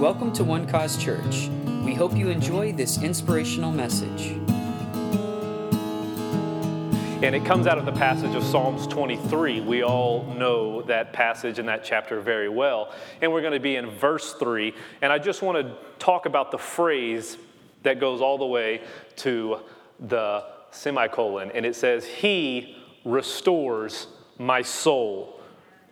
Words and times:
Welcome 0.00 0.32
to 0.32 0.44
One 0.44 0.66
Cause 0.66 0.96
Church. 0.98 1.48
We 1.84 1.94
hope 1.94 2.16
you 2.16 2.28
enjoy 2.28 2.72
this 2.72 3.00
inspirational 3.00 3.70
message. 3.70 4.32
And 7.22 7.34
it 7.34 7.44
comes 7.44 7.68
out 7.68 7.78
of 7.78 7.86
the 7.86 7.92
passage 7.92 8.34
of 8.34 8.42
Psalms 8.42 8.88
23. 8.88 9.60
We 9.60 9.84
all 9.84 10.24
know 10.34 10.82
that 10.82 11.12
passage 11.12 11.60
and 11.60 11.68
that 11.68 11.84
chapter 11.84 12.20
very 12.20 12.48
well. 12.48 12.92
And 13.22 13.32
we're 13.32 13.40
going 13.40 13.54
to 13.54 13.60
be 13.60 13.76
in 13.76 13.88
verse 13.88 14.34
3. 14.34 14.74
And 15.00 15.12
I 15.12 15.18
just 15.18 15.42
want 15.42 15.64
to 15.64 15.76
talk 16.00 16.26
about 16.26 16.50
the 16.50 16.58
phrase 16.58 17.38
that 17.84 18.00
goes 18.00 18.20
all 18.20 18.36
the 18.36 18.44
way 18.44 18.82
to 19.18 19.60
the 20.00 20.44
semicolon. 20.72 21.52
And 21.52 21.64
it 21.64 21.76
says, 21.76 22.04
He 22.04 22.76
restores 23.04 24.08
my 24.38 24.60
soul. 24.60 25.40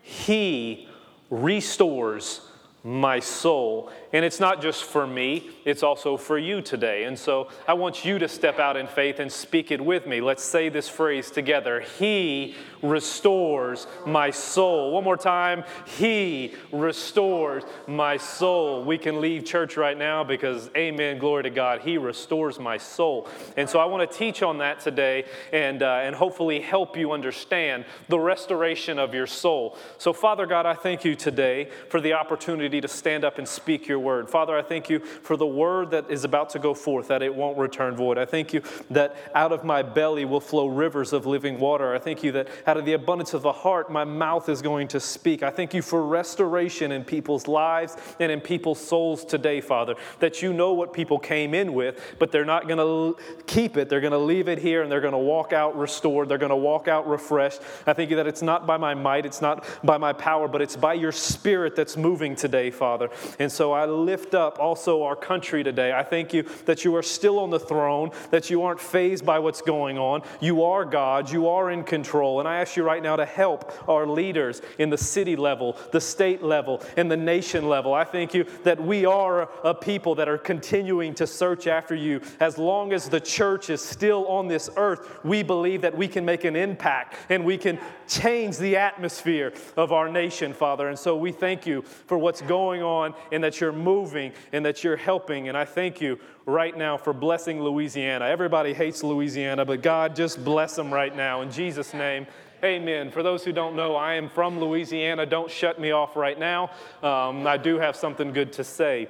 He 0.03 0.89
restores 1.31 2.41
my 2.85 3.21
soul. 3.21 3.91
And 4.13 4.25
it's 4.25 4.41
not 4.41 4.61
just 4.61 4.85
for 4.85 5.07
me, 5.07 5.49
it's 5.65 5.83
also 5.83 6.17
for 6.17 6.39
you 6.39 6.61
today. 6.61 7.05
And 7.05 7.19
so 7.19 7.49
I 7.67 7.73
want 7.73 8.05
you 8.05 8.19
to 8.19 8.29
step 8.29 8.59
out 8.59 8.77
in 8.77 8.87
faith 8.87 9.19
and 9.19 9.33
speak 9.33 9.71
it 9.71 9.81
with 9.81 10.07
me. 10.07 10.21
Let's 10.21 10.45
say 10.45 10.69
this 10.69 10.89
phrase 10.89 11.31
together 11.31 11.81
He 11.81 12.55
restores 12.83 13.87
my 14.05 14.31
soul. 14.31 14.93
One 14.93 15.05
more 15.05 15.17
time 15.17 15.65
He 15.87 16.55
restores 16.73 17.63
my 17.87 18.19
soul. 18.19 18.85
We 18.85 18.99
can 18.99 19.21
leave 19.21 19.45
church 19.45 19.77
right 19.77 19.97
now 19.97 20.25
because, 20.25 20.69
amen, 20.77 21.19
glory 21.19 21.45
to 21.45 21.51
God, 21.51 21.81
He 21.81 21.97
restores 21.97 22.59
my 22.59 22.77
soul. 22.77 23.29
And 23.57 23.69
so 23.69 23.79
I 23.79 23.87
want 23.87 24.11
to 24.11 24.19
teach 24.19 24.43
on 24.43 24.59
that 24.59 24.81
today 24.81 25.25
and, 25.53 25.83
uh, 25.83 26.01
and 26.03 26.15
hopefully 26.15 26.61
help 26.61 26.97
you 26.97 27.13
understand 27.13 27.87
the 28.09 28.19
restoration 28.19 28.99
of 28.99 29.15
your 29.15 29.27
soul. 29.27 29.79
So, 29.97 30.13
Father 30.13 30.45
God, 30.45 30.67
I 30.67 30.75
thank 30.75 31.05
you 31.05 31.15
today 31.15 31.71
for 31.89 32.01
the 32.01 32.13
opportunity 32.13 32.81
to 32.81 32.89
stand 32.89 33.25
up 33.25 33.39
and 33.39 33.49
speak 33.49 33.89
your 33.89 34.02
word. 34.03 34.29
Father, 34.29 34.57
I 34.57 34.63
thank 34.63 34.91
you 34.91 34.99
for 34.99 35.37
the 35.37 35.47
word 35.47 35.91
that 35.93 36.11
is 36.11 36.25
about 36.25 36.51
to 36.51 36.59
go 36.59 36.75
forth, 36.75 37.09
that 37.09 37.23
it 37.23 37.35
won't 37.35 37.59
return 37.59 37.97
void. 37.97 38.19
I 38.19 38.25
thank 38.25 38.53
you 38.53 38.63
that 38.91 39.17
out 39.35 39.53
of 39.53 39.65
my 39.65 39.83
belly 39.83 40.25
will 40.25 40.41
flow 40.41 40.67
rivers 40.67 41.13
of 41.13 41.27
living 41.27 41.59
water. 41.59 41.95
I 41.95 41.99
thank 41.99 42.23
you 42.23 42.33
that 42.33 42.49
out 42.67 42.77
of 42.77 42.85
the 42.85 42.93
abundance 42.93 43.35
of 43.35 43.43
the 43.43 43.53
heart, 43.53 43.91
my 43.91 44.05
mouth 44.05 44.49
is 44.49 44.63
going 44.63 44.89
to 44.89 45.01
speak. 45.01 45.43
I 45.43 45.51
thank 45.51 45.75
you 45.75 45.83
for 45.83 46.05
restoration 46.07 46.93
in 46.93 47.05
people's 47.05 47.49
lives 47.49 47.97
and 48.21 48.33
in 48.33 48.41
people's 48.41 48.81
souls 48.81 49.25
today, 49.25 49.61
Father, 49.61 49.95
that 50.21 50.43
you 50.43 50.53
know 50.53 50.73
what 50.73 50.93
people 50.93 51.19
came 51.19 51.55
in 51.55 51.75
with, 51.75 52.01
but 52.19 52.33
they're 52.33 52.45
not 52.45 52.69
going 52.69 52.79
to 52.79 53.21
keep 53.47 53.77
it. 53.77 53.89
They're 53.89 54.01
going 54.01 54.13
to 54.13 54.19
leave 54.19 54.49
it 54.49 54.59
here 54.59 54.83
and 54.83 54.91
they're 54.91 55.01
going 55.01 55.13
to 55.13 55.19
walk 55.19 55.53
out 55.53 55.77
restored. 55.77 56.29
They're 56.29 56.39
going 56.39 56.51
to 56.51 56.57
walk 56.57 56.89
out 56.89 57.09
refreshed. 57.09 57.61
I 57.87 57.93
thank 57.93 58.11
you 58.11 58.17
that 58.17 58.27
it's 58.27 58.43
not 58.43 58.67
by 58.67 58.77
my 58.77 58.95
might, 58.95 59.27
it's 59.27 59.43
not 59.43 59.65
by 59.85 59.99
my 59.99 60.13
power, 60.13 60.49
but 60.49 60.63
it's 60.63 60.77
by 60.77 60.95
your 60.95 61.13
spirit 61.13 61.77
that's 61.77 61.97
moving 61.97 62.35
today, 62.37 62.71
Father. 62.71 63.11
And 63.39 63.51
so 63.51 63.73
I 63.73 63.85
lift 63.93 64.35
up 64.35 64.59
also 64.59 65.03
our 65.03 65.17
country 65.17 65.63
today. 65.63 65.93
I 65.93 66.03
thank 66.03 66.33
you 66.33 66.43
that 66.67 66.85
you 66.85 66.95
are 66.97 67.03
still 67.03 67.39
on 67.39 67.51
the 67.51 67.61
throne, 67.61 68.11
that 68.31 68.51
you 68.51 68.63
aren't 68.63 68.81
fazed 68.81 69.25
by 69.25 69.39
what's 69.39 69.63
going 69.63 69.99
on. 69.99 70.23
You 70.41 70.65
are 70.65 70.85
God, 70.85 71.31
you 71.31 71.49
are 71.49 71.71
in 71.71 71.85
control. 71.85 72.41
And 72.41 72.49
I 72.49 72.59
ask 72.59 72.77
you 72.77 72.83
right 72.83 73.03
now 73.03 73.17
to 73.17 73.25
help 73.25 73.73
our 73.89 74.07
leaders 74.07 74.63
in 74.79 74.91
the 74.91 74.99
city 74.99 75.37
level, 75.37 75.77
the 75.93 76.01
state 76.01 76.43
level, 76.43 76.83
and 76.97 77.11
the 77.11 77.17
nation 77.17 77.69
level. 77.69 77.95
I 77.95 78.05
thank 78.05 78.35
you 78.35 78.45
that 78.65 78.81
we 78.81 79.05
are 79.05 79.49
a 79.65 79.75
people 79.75 80.15
that 80.17 80.29
are 80.29 80.39
continuing 80.39 81.15
to 81.15 81.27
search 81.27 81.67
after 81.67 81.95
you. 81.95 82.21
As 82.41 82.59
long 82.59 82.93
as 82.93 83.09
the 83.09 83.21
church 83.21 83.71
is 83.71 83.81
still 83.81 84.27
on 84.27 84.49
this 84.49 84.71
earth, 84.77 85.25
we 85.25 85.43
believe 85.43 85.83
that 85.83 85.97
we 85.97 86.09
can 86.09 86.25
make 86.25 86.45
an 86.45 86.57
impact 86.57 87.17
and 87.29 87.45
we 87.45 87.59
can 87.59 87.79
change 88.09 88.59
the 88.59 88.77
atmosphere 88.77 89.53
of 89.77 89.93
our 89.93 90.09
nation, 90.09 90.53
Father. 90.53 90.89
And 90.89 90.99
so 90.99 91.17
we 91.17 91.33
thank 91.33 91.67
you 91.67 91.83
for 91.83 92.19
what's 92.19 92.43
going 92.43 92.83
on 92.83 93.15
and 93.31 93.43
that 93.45 93.61
you're 93.61 93.73
moving 93.83 94.33
and 94.53 94.65
that 94.65 94.85
you're 94.85 94.97
helping. 94.97 95.49
And 95.49 95.57
I 95.57 95.65
thank 95.65 96.01
you 96.01 96.19
right 96.47 96.77
now 96.77 96.97
for 96.97 97.13
blessing 97.13 97.63
Louisiana. 97.63 98.27
Everybody 98.27 98.73
hates 98.73 99.03
Louisiana, 99.03 99.65
but 99.65 99.83
God, 99.83 100.17
just 100.17 100.45
bless 100.45 100.77
them 100.77 100.93
right 100.93 101.15
now. 101.15 101.43
In 101.43 101.51
Jesus' 101.51 101.93
name, 101.95 102.27
amen. 102.63 103.11
For 103.11 103.23
those 103.23 103.45
who 103.45 103.53
don't 103.53 103.77
know, 103.77 103.97
I 103.97 104.15
am 104.15 104.29
from 104.29 104.61
Louisiana. 104.61 105.27
Don't 105.27 105.51
shut 105.51 105.81
me 105.81 105.91
off 105.91 106.17
right 106.17 106.39
now. 106.39 106.71
Um, 107.03 107.47
I 107.47 107.57
do 107.57 107.79
have 107.79 107.97
something 107.97 108.33
good 108.33 108.53
to 108.55 108.65
say. 108.65 109.09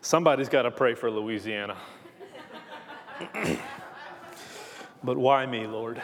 Somebody's 0.00 0.50
got 0.50 0.62
to 0.62 0.70
pray 0.70 0.94
for 0.94 1.10
Louisiana. 1.10 1.76
but 5.02 5.16
why 5.16 5.46
me, 5.46 5.66
Lord? 5.66 6.02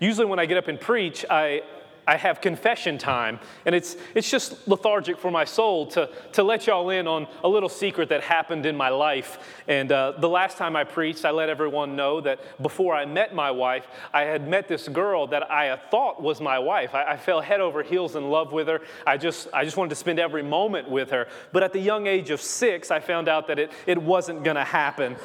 Usually, 0.00 0.26
when 0.26 0.38
I 0.38 0.46
get 0.46 0.58
up 0.58 0.68
and 0.68 0.78
preach, 0.78 1.24
I, 1.28 1.62
I 2.08 2.16
have 2.16 2.40
confession 2.40 2.96
time, 2.96 3.38
and 3.66 3.74
it's, 3.74 3.94
it's 4.14 4.30
just 4.30 4.66
lethargic 4.66 5.18
for 5.18 5.30
my 5.30 5.44
soul 5.44 5.86
to, 5.88 6.08
to 6.32 6.42
let 6.42 6.66
y'all 6.66 6.88
in 6.88 7.06
on 7.06 7.26
a 7.44 7.48
little 7.48 7.68
secret 7.68 8.08
that 8.08 8.22
happened 8.22 8.64
in 8.64 8.74
my 8.78 8.88
life. 8.88 9.38
And 9.68 9.92
uh, 9.92 10.14
the 10.18 10.28
last 10.28 10.56
time 10.56 10.74
I 10.74 10.84
preached, 10.84 11.26
I 11.26 11.32
let 11.32 11.50
everyone 11.50 11.96
know 11.96 12.22
that 12.22 12.40
before 12.62 12.94
I 12.94 13.04
met 13.04 13.34
my 13.34 13.50
wife, 13.50 13.86
I 14.14 14.22
had 14.22 14.48
met 14.48 14.68
this 14.68 14.88
girl 14.88 15.26
that 15.26 15.50
I 15.50 15.76
thought 15.76 16.22
was 16.22 16.40
my 16.40 16.58
wife. 16.58 16.94
I, 16.94 17.12
I 17.12 17.16
fell 17.18 17.42
head 17.42 17.60
over 17.60 17.82
heels 17.82 18.16
in 18.16 18.30
love 18.30 18.52
with 18.52 18.68
her. 18.68 18.80
I 19.06 19.18
just, 19.18 19.48
I 19.52 19.66
just 19.66 19.76
wanted 19.76 19.90
to 19.90 19.96
spend 19.96 20.18
every 20.18 20.42
moment 20.42 20.88
with 20.88 21.10
her. 21.10 21.28
But 21.52 21.62
at 21.62 21.74
the 21.74 21.80
young 21.80 22.06
age 22.06 22.30
of 22.30 22.40
six, 22.40 22.90
I 22.90 23.00
found 23.00 23.28
out 23.28 23.48
that 23.48 23.58
it, 23.58 23.70
it 23.86 24.00
wasn't 24.00 24.44
going 24.44 24.56
to 24.56 24.64
happen. 24.64 25.16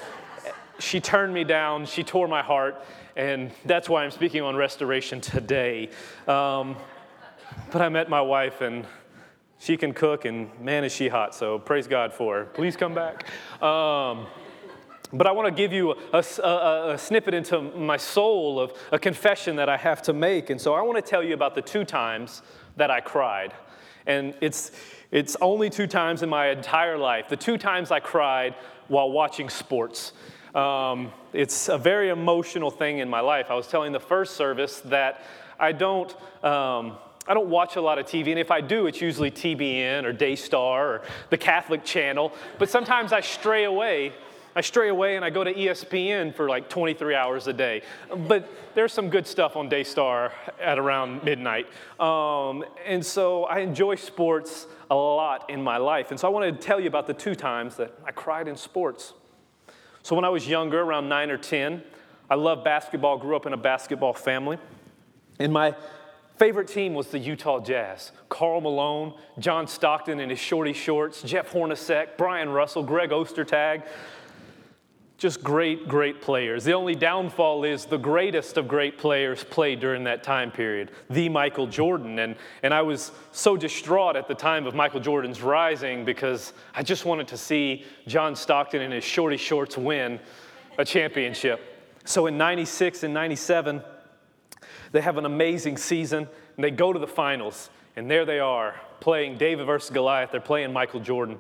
She 0.80 1.00
turned 1.00 1.34
me 1.34 1.46
down, 1.46 1.86
she 1.86 2.04
tore 2.04 2.28
my 2.28 2.42
heart 2.42 2.84
and 3.16 3.52
that's 3.66 3.88
why 3.88 4.04
I'm 4.04 4.12
speaking 4.12 4.42
on 4.42 4.56
restoration 4.56 5.22
today. 5.22 5.90
Um, 6.28 6.76
but 7.72 7.82
I 7.82 7.90
met 7.90 8.10
my 8.10 8.22
wife, 8.22 8.62
and 8.62 8.86
she 9.60 9.78
can 9.78 9.94
cook, 9.94 10.26
and 10.26 10.50
man, 10.60 10.84
is 10.84 10.94
she 10.94 11.08
hot. 11.08 11.36
So 11.36 11.60
praise 11.60 11.88
God 11.88 12.14
for 12.14 12.38
her. 12.38 12.46
Please 12.46 12.76
come 12.76 12.94
back. 12.94 13.26
Um, 13.62 14.28
but 15.14 15.28
I 15.28 15.32
want 15.32 15.48
to 15.48 15.54
give 15.54 15.72
you 15.72 15.92
a, 16.12 16.26
a, 16.44 16.94
a, 16.94 16.98
snippet 16.98 17.36
into 17.36 17.62
my 17.62 17.98
soul 17.98 18.60
of 18.60 18.74
a 18.92 18.98
confession 18.98 19.56
that 19.58 19.70
I 19.70 19.78
have 19.78 20.02
to 20.04 20.14
make. 20.14 20.50
And 20.50 20.60
so 20.60 20.74
I 20.74 20.82
want 20.82 21.04
to 21.04 21.08
tell 21.08 21.22
you 21.22 21.36
about 21.36 21.54
the 21.54 21.62
two 21.62 21.86
times 21.86 22.42
that 22.78 22.90
I 22.90 23.00
cried. 23.00 23.54
And 24.08 24.34
it's, 24.42 24.72
it's 25.12 25.38
only 25.40 25.70
two 25.70 25.86
times 25.86 26.24
in 26.24 26.30
my 26.30 26.50
entire 26.50 26.98
life. 26.98 27.30
The 27.30 27.38
two 27.38 27.60
times 27.60 27.92
I 27.92 28.00
cried 28.00 28.56
while 28.88 29.12
watching 29.12 29.50
sports. 29.50 30.14
Um, 30.56 31.12
it's 31.34 31.68
a 31.70 31.78
very 31.78 32.10
emotional 32.10 32.70
thing 32.70 33.00
in 33.00 33.10
my 33.10 33.22
life. 33.22 33.48
I 33.50 33.56
was 33.56 33.68
telling 33.68 33.92
the 33.92 34.00
first 34.00 34.36
service 34.36 34.82
that 34.82 35.24
I 35.60 35.72
don't. 35.72 36.12
Um, 36.44 36.98
I 37.26 37.34
don't 37.34 37.50
watch 37.50 37.78
a 37.78 37.82
lot 37.82 38.00
of 38.00 38.06
TV, 38.06 38.32
and 38.32 38.40
if 38.40 38.52
I 38.52 38.60
do, 38.60 38.86
it's 38.86 39.00
usually 39.00 39.32
TBN 39.32 40.04
or 40.04 40.12
Daystar 40.12 40.96
or 40.96 41.02
the 41.30 41.38
Catholic 41.38 41.86
channel. 41.86 42.34
But 42.60 42.70
sometimes 42.70 43.14
I 43.14 43.22
stray 43.22 43.64
away. 43.64 44.12
I 44.56 44.62
stray 44.62 44.90
away 44.90 45.16
and 45.16 45.26
I 45.26 45.30
go 45.30 45.44
to 45.44 45.52
ESPN 45.52 46.36
for 46.36 46.48
like 46.48 46.70
23 46.70 47.16
hours 47.16 47.48
a 47.48 47.54
day. 47.54 47.82
But 48.28 48.48
there's 48.76 48.94
some 48.94 49.10
good 49.10 49.26
stuff 49.26 49.56
on 49.56 49.68
Daystar 49.68 50.32
at 50.62 50.78
around 50.78 51.24
midnight. 51.24 51.68
Um, 52.00 52.64
and 52.86 53.04
so 53.04 53.46
I 53.46 53.60
enjoy 53.60 53.96
sports 53.96 54.68
a 54.92 54.96
lot 54.96 55.50
in 55.50 55.64
my 55.64 55.78
life. 55.78 56.12
And 56.12 56.20
so 56.20 56.28
I 56.28 56.32
want 56.32 56.54
to 56.54 56.68
tell 56.68 56.80
you 56.80 56.88
about 56.88 57.08
the 57.08 57.16
two 57.16 57.34
times 57.34 57.78
that 57.78 57.98
I 58.06 58.12
cried 58.12 58.48
in 58.48 58.56
sports. 58.56 59.14
So 60.04 60.16
when 60.16 60.26
I 60.26 60.30
was 60.30 60.48
younger, 60.48 60.82
around 60.82 61.08
nine 61.08 61.32
or 61.32 61.38
10, 61.38 61.82
I 62.30 62.36
loved 62.36 62.66
basketball, 62.66 63.18
grew 63.18 63.38
up 63.38 63.46
in 63.46 63.54
a 63.54 63.58
basketball 63.58 64.14
family. 64.14 64.58
And 65.40 65.54
my 65.54 65.76
favorite 66.36 66.68
team 66.68 66.94
was 66.94 67.08
the 67.08 67.20
Utah 67.20 67.62
Jazz. 67.62 68.12
Karl 68.28 68.60
Malone, 68.60 69.14
John 69.40 69.66
Stockton 69.66 70.20
in 70.20 70.30
his 70.30 70.40
shorty 70.40 70.74
shorts, 70.74 71.22
Jeff 71.22 71.54
Hornacek, 71.54 72.18
Bryon 72.18 72.50
Russell, 72.50 72.84
Greg 72.84 73.12
Ostertag 73.12 73.84
just 75.24 75.42
great, 75.42 75.88
great 75.88 76.22
players. 76.22 76.66
The 76.66 76.74
only 76.74 76.96
downfall 76.96 77.64
is 77.64 77.86
the 77.86 77.98
greatest 77.98 78.58
of 78.58 78.68
great 78.68 78.98
players 78.98 79.42
played 79.42 79.80
during 79.80 80.04
that 80.04 80.22
time 80.22 80.52
period, 80.52 80.92
the 81.10 81.30
Michael 81.30 81.66
Jordan. 81.66 82.20
And, 82.20 82.36
and 82.62 82.74
I 82.74 82.82
was 82.82 83.14
so 83.32 83.56
distraught 83.56 84.18
at 84.18 84.28
the 84.28 84.36
time 84.36 84.68
of 84.68 84.76
Michael 84.76 85.00
Jordan's 85.00 85.42
rising 85.42 86.04
because 86.04 86.52
I 86.76 86.84
just 86.84 87.06
wanted 87.06 87.30
to 87.30 87.38
see 87.38 87.86
John 88.06 88.36
Stockton 88.36 88.82
in 88.82 88.92
his 88.92 89.06
shorty 89.06 89.38
shorts 89.38 89.78
win 89.78 90.20
a 90.78 90.84
championship. 90.84 91.62
So 92.04 92.28
in 92.28 92.38
96 92.38 93.04
and 93.04 93.14
97, 93.14 93.82
they 94.92 95.00
have 95.00 95.18
an 95.18 95.26
amazing 95.26 95.78
season 95.78 96.28
and 96.58 96.64
they 96.66 96.72
go 96.72 96.92
to 96.92 97.00
the 97.00 97.08
finals. 97.08 97.70
And 97.96 98.12
there 98.12 98.26
they 98.26 98.40
are 98.40 98.76
playing 99.00 99.38
David 99.38 99.68
versus 99.68 99.90
Goliath. 99.90 100.32
They're 100.32 100.42
playing 100.42 100.74
Michael 100.74 101.00
Jordan. 101.00 101.40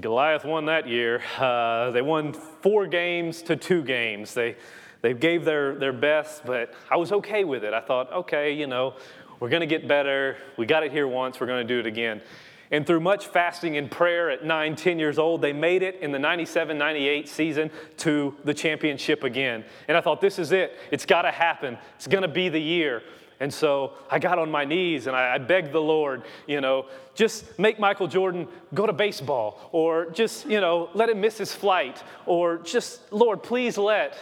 Goliath 0.00 0.44
won 0.44 0.66
that 0.66 0.88
year. 0.88 1.22
Uh, 1.38 1.92
they 1.92 2.02
won 2.02 2.32
four 2.32 2.86
games 2.86 3.42
to 3.42 3.54
two 3.54 3.82
games. 3.82 4.34
They, 4.34 4.56
they 5.02 5.14
gave 5.14 5.44
their, 5.44 5.76
their 5.76 5.92
best, 5.92 6.44
but 6.44 6.74
I 6.90 6.96
was 6.96 7.12
okay 7.12 7.44
with 7.44 7.62
it. 7.62 7.72
I 7.72 7.80
thought, 7.80 8.12
okay, 8.12 8.52
you 8.52 8.66
know, 8.66 8.94
we're 9.38 9.50
going 9.50 9.60
to 9.60 9.66
get 9.66 9.86
better. 9.86 10.36
We 10.56 10.66
got 10.66 10.82
it 10.82 10.90
here 10.90 11.06
once, 11.06 11.38
we're 11.38 11.46
going 11.46 11.66
to 11.66 11.74
do 11.74 11.78
it 11.78 11.86
again. 11.86 12.22
And 12.70 12.84
through 12.84 13.00
much 13.00 13.28
fasting 13.28 13.76
and 13.76 13.88
prayer 13.88 14.30
at 14.30 14.44
9, 14.44 14.74
10 14.74 14.98
years 14.98 15.18
old, 15.18 15.42
they 15.42 15.52
made 15.52 15.82
it 15.82 16.00
in 16.00 16.10
the 16.10 16.18
97 16.18 16.76
98 16.76 17.28
season 17.28 17.70
to 17.98 18.34
the 18.42 18.54
championship 18.54 19.22
again. 19.22 19.64
And 19.86 19.96
I 19.96 20.00
thought, 20.00 20.20
this 20.20 20.40
is 20.40 20.50
it. 20.50 20.76
It's 20.90 21.06
got 21.06 21.22
to 21.22 21.30
happen. 21.30 21.78
It's 21.96 22.08
going 22.08 22.22
to 22.22 22.28
be 22.28 22.48
the 22.48 22.60
year. 22.60 23.02
And 23.44 23.52
so 23.52 23.92
I 24.10 24.20
got 24.20 24.38
on 24.38 24.50
my 24.50 24.64
knees 24.64 25.06
and 25.06 25.14
I, 25.14 25.36
begged 25.36 25.70
the 25.70 25.78
Lord, 25.78 26.22
you 26.46 26.62
know, 26.62 26.86
just 27.14 27.58
make 27.58 27.78
Michael 27.78 28.06
Jordan 28.06 28.48
go 28.72 28.86
to 28.86 28.92
baseball 28.94 29.68
or 29.70 30.06
just, 30.12 30.46
you 30.46 30.62
know, 30.62 30.88
let 30.94 31.10
him 31.10 31.20
miss 31.20 31.36
his 31.36 31.54
flight 31.54 32.02
or 32.24 32.56
just, 32.56 33.12
Lord, 33.12 33.42
please 33.42 33.76
let 33.76 34.16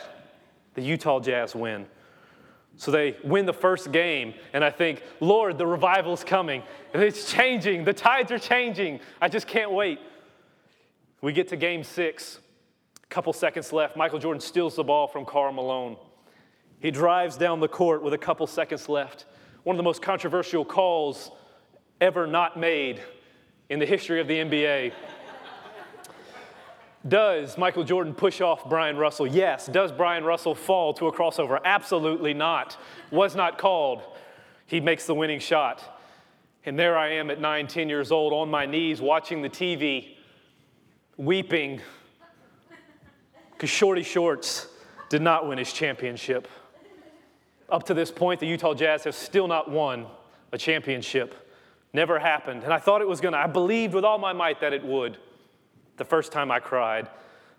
the 0.75 0.83
Utah 0.83 1.21
Jazz 1.21 1.55
win. 1.55 1.87
So 2.79 2.91
they 2.91 3.17
win 3.23 3.47
the 3.47 3.53
first 3.53 3.93
game, 3.93 4.35
and 4.53 4.65
I 4.65 4.71
think, 4.71 5.05
Lord, 5.21 5.57
the 5.57 5.69
revival's 5.69 6.25
coming. 6.25 6.65
It's 6.93 7.31
changing. 7.31 7.85
The 7.85 7.93
tides 7.93 8.33
are 8.33 8.41
changing. 8.41 8.99
I 9.21 9.29
just 9.29 9.47
can't 9.47 9.71
wait. 9.71 10.01
We 11.21 11.33
get 11.33 11.47
to 11.51 11.57
game 11.57 11.85
six. 11.85 12.41
Couple 13.09 13.33
seconds 13.33 13.73
left. 13.73 13.97
Michael 13.97 14.19
Jordan 14.19 14.41
steals 14.41 14.75
the 14.75 14.83
ball 14.83 15.07
from 15.07 15.25
Karl 15.25 15.53
Malone. 15.53 15.97
He 16.83 16.91
drives 16.91 17.37
down 17.37 17.61
the 17.61 17.69
court 17.69 18.03
with 18.03 18.13
a 18.13 18.19
couple 18.19 18.45
seconds 18.49 18.89
left. 18.89 19.25
One 19.63 19.77
of 19.77 19.79
the 19.79 19.85
most 19.85 20.03
controversial 20.03 20.65
calls 20.65 21.31
ever 22.01 22.27
not 22.27 22.59
made 22.59 23.01
in 23.69 23.79
the 23.79 23.87
history 23.87 24.21
of 24.21 24.27
the 24.27 24.35
NBA. 24.35 24.93
Does 27.07 27.57
Michael 27.57 27.85
Jordan 27.85 28.15
push 28.15 28.41
off 28.41 28.69
Bryon 28.69 28.97
Russell? 28.97 29.29
Yes. 29.29 29.67
Does 29.67 29.93
Bryon 29.93 30.25
Russell 30.25 30.57
fall 30.57 30.93
to 30.95 31.07
a 31.07 31.13
crossover? 31.13 31.61
Absolutely 31.65 32.35
not. 32.35 32.77
Was 33.13 33.37
not 33.37 33.59
called. 33.59 34.03
He 34.67 34.81
makes 34.81 35.07
the 35.07 35.15
winning 35.15 35.39
shot. 35.39 36.01
And 36.65 36.77
there 36.77 36.99
I 36.99 37.13
am 37.13 37.31
at 37.31 37.41
nine, 37.41 37.69
10 37.69 37.89
years 37.89 38.11
old 38.11 38.33
on 38.33 38.51
my 38.51 38.67
knees 38.67 39.01
watching 39.01 39.41
the 39.41 39.49
TV, 39.49 40.17
weeping 41.17 41.81
because 43.53 43.71
Shorty 43.71 44.03
Shorts 44.03 44.67
did 45.11 45.23
not 45.23 45.47
win 45.47 45.59
his 45.59 45.73
championship. 45.73 46.49
Up 47.69 47.85
to 47.85 47.95
this 47.95 48.11
point, 48.11 48.41
the 48.41 48.47
Utah 48.47 48.75
Jazz 48.75 49.05
have 49.05 49.15
still 49.15 49.49
not 49.49 49.71
won 49.71 50.07
a 50.53 50.59
championship. 50.59 51.35
Never 51.93 52.19
happened. 52.19 52.65
And 52.65 52.73
I 52.73 52.79
thought 52.79 53.01
it 53.01 53.09
was 53.09 53.21
going 53.21 53.33
to, 53.33 53.39
I 53.39 53.47
believed 53.47 53.95
with 53.95 54.05
all 54.05 54.19
my 54.19 54.33
might 54.33 54.61
that 54.61 54.73
it 54.73 54.85
would 54.85 55.19
the 55.97 56.05
first 56.05 56.33
time 56.33 56.51
I 56.51 56.59
cried. 56.59 57.09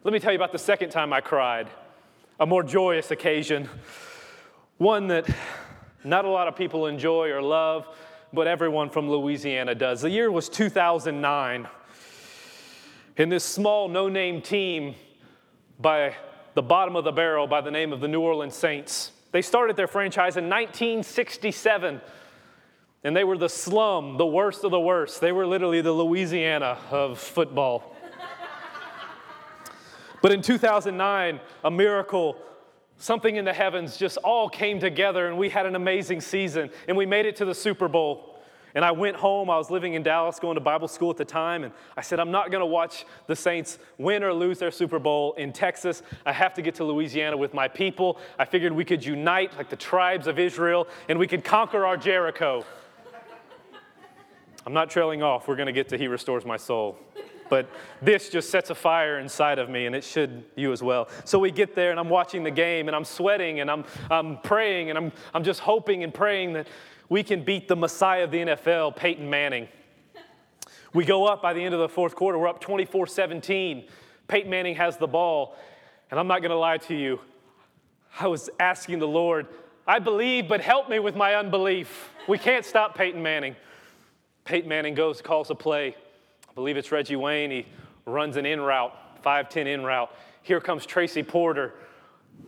Let 0.04 0.14
me 0.14 0.20
tell 0.20 0.32
you 0.32 0.38
about 0.38 0.52
the 0.52 0.60
second 0.60 0.90
time 0.90 1.14
I 1.14 1.22
cried, 1.22 1.70
a 2.40 2.46
more 2.46 2.64
joyous 2.64 3.12
occasion, 3.12 3.70
one 4.78 5.08
that 5.08 5.30
not 6.04 6.26
a 6.26 6.30
lot 6.30 6.48
of 6.48 6.56
people 6.56 6.88
enjoy 6.88 7.30
or 7.30 7.42
love, 7.42 7.88
but 8.34 8.48
everyone 8.48 8.90
from 8.90 9.10
Louisiana 9.10 9.76
does. 9.76 10.02
The 10.02 10.10
year 10.10 10.30
was 10.30 10.50
2009. 10.50 11.68
And 13.16 13.32
this 13.32 13.46
small, 13.46 13.88
no 13.88 14.10
name 14.10 14.42
team 14.42 14.96
by 15.80 16.16
the 16.54 16.62
bottom 16.62 16.96
of 16.96 17.04
the 17.04 17.12
barrel 17.12 17.48
by 17.48 17.62
the 17.62 17.72
name 17.72 17.94
of 17.94 18.02
the 18.02 18.08
New 18.08 18.22
Orleans 18.22 18.56
Saints 18.56 19.13
they 19.34 19.42
started 19.42 19.76
their 19.76 19.88
franchise 19.88 20.38
in 20.38 20.46
1967, 20.46 22.00
and 23.04 23.18
they 23.18 23.24
were 23.24 23.38
the 23.38 23.50
slum, 23.50 24.18
the 24.18 24.26
worst 24.26 24.64
of 24.64 24.70
the 24.70 24.80
worst. 24.80 25.20
They 25.20 25.32
were 25.32 25.48
literally 25.48 25.82
the 25.82 25.92
Louisiana 25.92 26.78
of 26.92 27.20
football. 27.20 27.96
but 30.22 30.32
in 30.32 30.44
2009, 30.44 31.42
a 31.64 31.72
miracle 31.72 32.38
something 33.00 33.36
in 33.36 33.44
the 33.44 33.52
heavens 33.52 33.98
just 33.98 34.18
all 34.18 34.48
came 34.48 34.80
together 34.80 35.28
and 35.28 35.38
we 35.38 35.50
had 35.50 35.66
an 35.66 35.76
amazing 35.76 36.22
season 36.22 36.70
and 36.88 36.96
we 36.96 37.06
made 37.06 37.26
it 37.26 37.36
to 37.38 37.44
the 37.44 37.56
Super 37.56 37.88
Bowl. 37.88 38.33
And 38.76 38.84
I 38.84 38.92
went 38.92 39.16
home. 39.16 39.50
I 39.50 39.58
was 39.58 39.70
living 39.70 39.94
in 39.94 40.04
Dallas, 40.04 40.40
going 40.40 40.56
to 40.56 40.62
Bible 40.62 40.88
school 40.88 41.12
at 41.12 41.18
the 41.18 41.26
time. 41.26 41.64
And 41.64 41.74
I 41.96 42.02
said, 42.02 42.20
I'm 42.20 42.32
not 42.32 42.50
going 42.50 42.62
to 42.62 42.66
watch 42.66 43.06
the 43.28 43.36
Saints 43.36 43.78
win 43.98 44.24
or 44.24 44.34
lose 44.34 44.60
their 44.60 44.72
Super 44.72 45.00
Bowl 45.00 45.34
in 45.34 45.54
Texas. 45.54 46.02
I 46.26 46.34
have 46.34 46.54
to 46.56 46.62
get 46.62 46.76
to 46.76 46.84
Louisiana 46.84 47.38
with 47.38 47.54
my 47.54 47.68
people. 47.68 48.20
I 48.40 48.46
figured 48.46 48.74
we 48.74 48.86
could 48.86 49.06
unite 49.06 49.56
like 49.58 49.70
the 49.70 49.76
tribes 49.76 50.26
of 50.28 50.40
Israel 50.40 50.88
and 51.08 51.20
we 51.20 51.28
could 51.28 51.44
conquer 51.44 51.86
our 51.86 51.98
Jericho. 51.98 52.66
I'm 54.66 54.74
not 54.74 54.90
trailing 54.90 55.22
off. 55.22 55.48
We're 55.48 55.56
going 55.56 55.68
to 55.68 55.74
get 55.74 55.90
to 55.90 55.98
He 55.98 56.08
Restores 56.08 56.46
My 56.46 56.58
Soul. 56.58 56.98
But 57.50 57.68
this 58.02 58.30
just 58.30 58.50
sets 58.50 58.72
a 58.72 58.76
fire 58.76 59.20
inside 59.20 59.60
of 59.60 59.70
me, 59.70 59.86
and 59.86 59.96
it 59.96 60.04
should 60.04 60.44
you 60.56 60.72
as 60.72 60.82
well. 60.82 61.10
So 61.24 61.38
we 61.38 61.52
get 61.52 61.76
there, 61.76 61.92
and 61.92 62.00
I'm 62.00 62.10
watching 62.10 62.44
the 62.44 62.50
game, 62.50 62.88
and 62.88 62.96
I'm 62.96 63.06
sweating, 63.06 63.60
and 63.60 63.70
I'm, 63.70 63.86
I'm 64.10 64.38
praying, 64.38 64.90
and 64.90 64.98
I'm, 64.98 65.12
I'm 65.36 65.44
just 65.44 65.60
hoping 65.60 66.04
and 66.04 66.12
praying 66.12 66.54
that 66.54 66.68
we 67.10 67.24
can 67.24 67.44
beat 67.44 67.68
the 67.68 67.76
Messiah 67.76 68.24
of 68.24 68.32
the 68.32 68.40
NFL, 68.40 68.96
Peyton 68.96 69.30
Manning. 69.30 69.68
We 70.94 71.06
go 71.06 71.26
up 71.26 71.42
by 71.42 71.54
the 71.54 71.64
end 71.64 71.74
of 71.74 71.80
the 71.80 71.90
fourth 71.90 72.16
quarter, 72.16 72.38
we're 72.38 72.48
up 72.48 72.62
24 72.62 73.08
17. 73.08 73.88
Peyton 74.28 74.50
Manning 74.50 74.76
has 74.76 74.98
the 74.98 75.08
ball. 75.08 75.56
And 76.12 76.20
I'm 76.20 76.28
not 76.28 76.42
going 76.42 76.52
to 76.52 76.58
lie 76.58 76.78
to 76.78 76.96
you, 76.96 77.20
I 78.20 78.28
was 78.28 78.50
asking 78.60 79.00
the 79.00 79.08
Lord, 79.08 79.48
I 79.88 79.98
believe, 80.00 80.48
but 80.48 80.62
help 80.62 80.88
me 80.88 81.00
with 81.00 81.16
my 81.16 81.36
unbelief. 81.36 82.10
We 82.28 82.38
can't 82.38 82.64
stop 82.64 82.96
Peyton 82.96 83.22
Manning. 83.22 83.56
Peyton 84.46 84.70
Manning 84.70 84.94
goes, 84.94 85.22
calls 85.22 85.50
a 85.50 85.56
play. 85.56 85.96
I 86.50 86.54
believe 86.54 86.78
it's 86.78 86.92
Reggie 86.92 87.16
Wayne. 87.16 87.50
He 87.50 87.66
runs 88.06 88.38
an 88.38 88.46
in 88.46 88.62
route, 88.62 88.94
5'10 89.24 89.66
in 89.66 89.84
route. 89.84 90.12
Here 90.44 90.62
comes 90.62 90.86
Tracy 90.86 91.24
Porter 91.24 91.74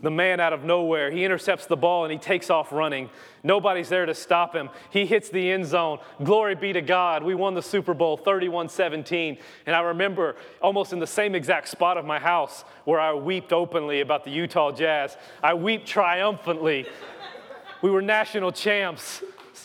the 0.01 0.11
man 0.11 0.39
out 0.39 0.53
of 0.53 0.63
nowhere. 0.63 1.09
He 1.09 1.23
intercepts 1.23 1.65
the 1.65 1.77
ball 1.77 2.03
and 2.03 2.11
he 2.11 2.17
takes 2.17 2.49
off 2.49 2.71
running. 2.71 3.09
Nobody's 3.43 3.89
there 3.89 4.05
to 4.05 4.13
stop 4.13 4.55
him. 4.55 4.69
He 4.89 5.05
hits 5.05 5.29
the 5.29 5.51
end 5.51 5.65
zone. 5.65 5.99
Glory 6.23 6.55
be 6.55 6.73
to 6.73 6.81
God. 6.81 7.23
We 7.23 7.35
won 7.35 7.53
the 7.53 7.61
Super 7.61 7.93
Bowl 7.93 8.17
31 8.17 8.69
17. 8.69 9.37
And 9.65 9.75
I 9.75 9.81
remember 9.81 10.35
almost 10.61 10.93
in 10.93 10.99
the 10.99 11.07
same 11.07 11.35
exact 11.35 11.69
spot 11.69 11.97
of 11.97 12.05
my 12.05 12.19
house 12.19 12.63
where 12.83 12.99
I 12.99 13.13
wept 13.13 13.53
openly 13.53 14.01
about 14.01 14.23
the 14.23 14.31
Utah 14.31 14.71
Jazz. 14.71 15.17
I 15.41 15.53
weep 15.53 15.85
triumphantly. 15.85 16.85
we 17.81 17.89
were 17.89 18.01
national 18.01 18.51
champs. 18.51 19.23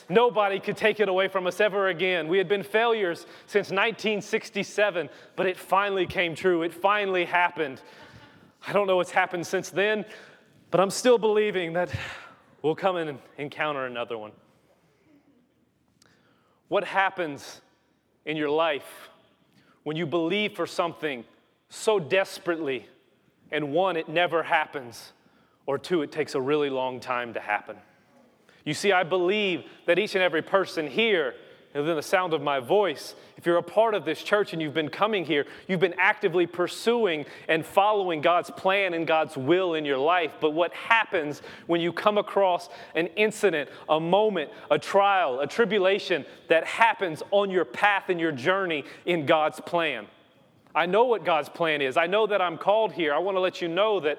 Nobody 0.08 0.58
could 0.58 0.76
take 0.76 1.00
it 1.00 1.08
away 1.08 1.28
from 1.28 1.46
us 1.46 1.60
ever 1.60 1.88
again. 1.88 2.28
We 2.28 2.38
had 2.38 2.48
been 2.48 2.62
failures 2.62 3.26
since 3.46 3.68
1967, 3.68 5.08
but 5.36 5.46
it 5.46 5.56
finally 5.56 6.06
came 6.06 6.34
true. 6.34 6.62
It 6.62 6.72
finally 6.72 7.24
happened. 7.24 7.80
I 8.66 8.72
don't 8.72 8.86
know 8.86 8.96
what's 8.96 9.10
happened 9.10 9.46
since 9.46 9.70
then, 9.70 10.04
but 10.70 10.80
I'm 10.80 10.90
still 10.90 11.18
believing 11.18 11.72
that 11.74 11.90
we'll 12.62 12.74
come 12.74 12.96
and 12.96 13.18
encounter 13.38 13.86
another 13.86 14.18
one. 14.18 14.32
What 16.68 16.84
happens 16.84 17.60
in 18.26 18.36
your 18.36 18.50
life 18.50 19.08
when 19.82 19.96
you 19.96 20.06
believe 20.06 20.52
for 20.52 20.66
something 20.66 21.24
so 21.68 21.98
desperately, 21.98 22.86
and 23.50 23.72
one, 23.72 23.96
it 23.96 24.08
never 24.08 24.42
happens, 24.42 25.12
or 25.66 25.78
two, 25.78 26.02
it 26.02 26.12
takes 26.12 26.34
a 26.34 26.40
really 26.40 26.70
long 26.70 27.00
time 27.00 27.34
to 27.34 27.40
happen? 27.40 27.76
You 28.64 28.74
see, 28.74 28.92
I 28.92 29.04
believe 29.04 29.64
that 29.86 29.98
each 29.98 30.14
and 30.14 30.22
every 30.22 30.42
person 30.42 30.86
here 30.86 31.34
within 31.74 31.96
the 31.96 32.02
sound 32.02 32.34
of 32.34 32.42
my 32.42 32.58
voice, 32.58 33.14
if 33.36 33.46
you're 33.46 33.56
a 33.56 33.62
part 33.62 33.94
of 33.94 34.04
this 34.04 34.22
church 34.22 34.52
and 34.52 34.60
you've 34.60 34.74
been 34.74 34.88
coming 34.88 35.24
here, 35.24 35.46
you've 35.68 35.80
been 35.80 35.94
actively 35.98 36.46
pursuing 36.46 37.24
and 37.48 37.64
following 37.64 38.20
God's 38.20 38.50
plan 38.50 38.92
and 38.92 39.06
God's 39.06 39.36
will 39.36 39.74
in 39.74 39.84
your 39.84 39.98
life. 39.98 40.32
But 40.40 40.50
what 40.50 40.72
happens 40.74 41.42
when 41.66 41.80
you 41.80 41.92
come 41.92 42.18
across 42.18 42.68
an 42.94 43.06
incident, 43.16 43.70
a 43.88 44.00
moment, 44.00 44.50
a 44.70 44.78
trial, 44.78 45.40
a 45.40 45.46
tribulation 45.46 46.26
that 46.48 46.64
happens 46.64 47.22
on 47.30 47.50
your 47.50 47.64
path 47.64 48.08
and 48.08 48.18
your 48.18 48.32
journey 48.32 48.84
in 49.06 49.24
God's 49.24 49.60
plan? 49.60 50.06
I 50.74 50.86
know 50.86 51.04
what 51.04 51.24
God's 51.24 51.48
plan 51.48 51.82
is. 51.82 51.96
I 51.96 52.06
know 52.06 52.26
that 52.26 52.40
I'm 52.40 52.58
called 52.58 52.92
here. 52.92 53.14
I 53.14 53.18
want 53.18 53.36
to 53.36 53.40
let 53.40 53.60
you 53.60 53.68
know 53.68 54.00
that 54.00 54.18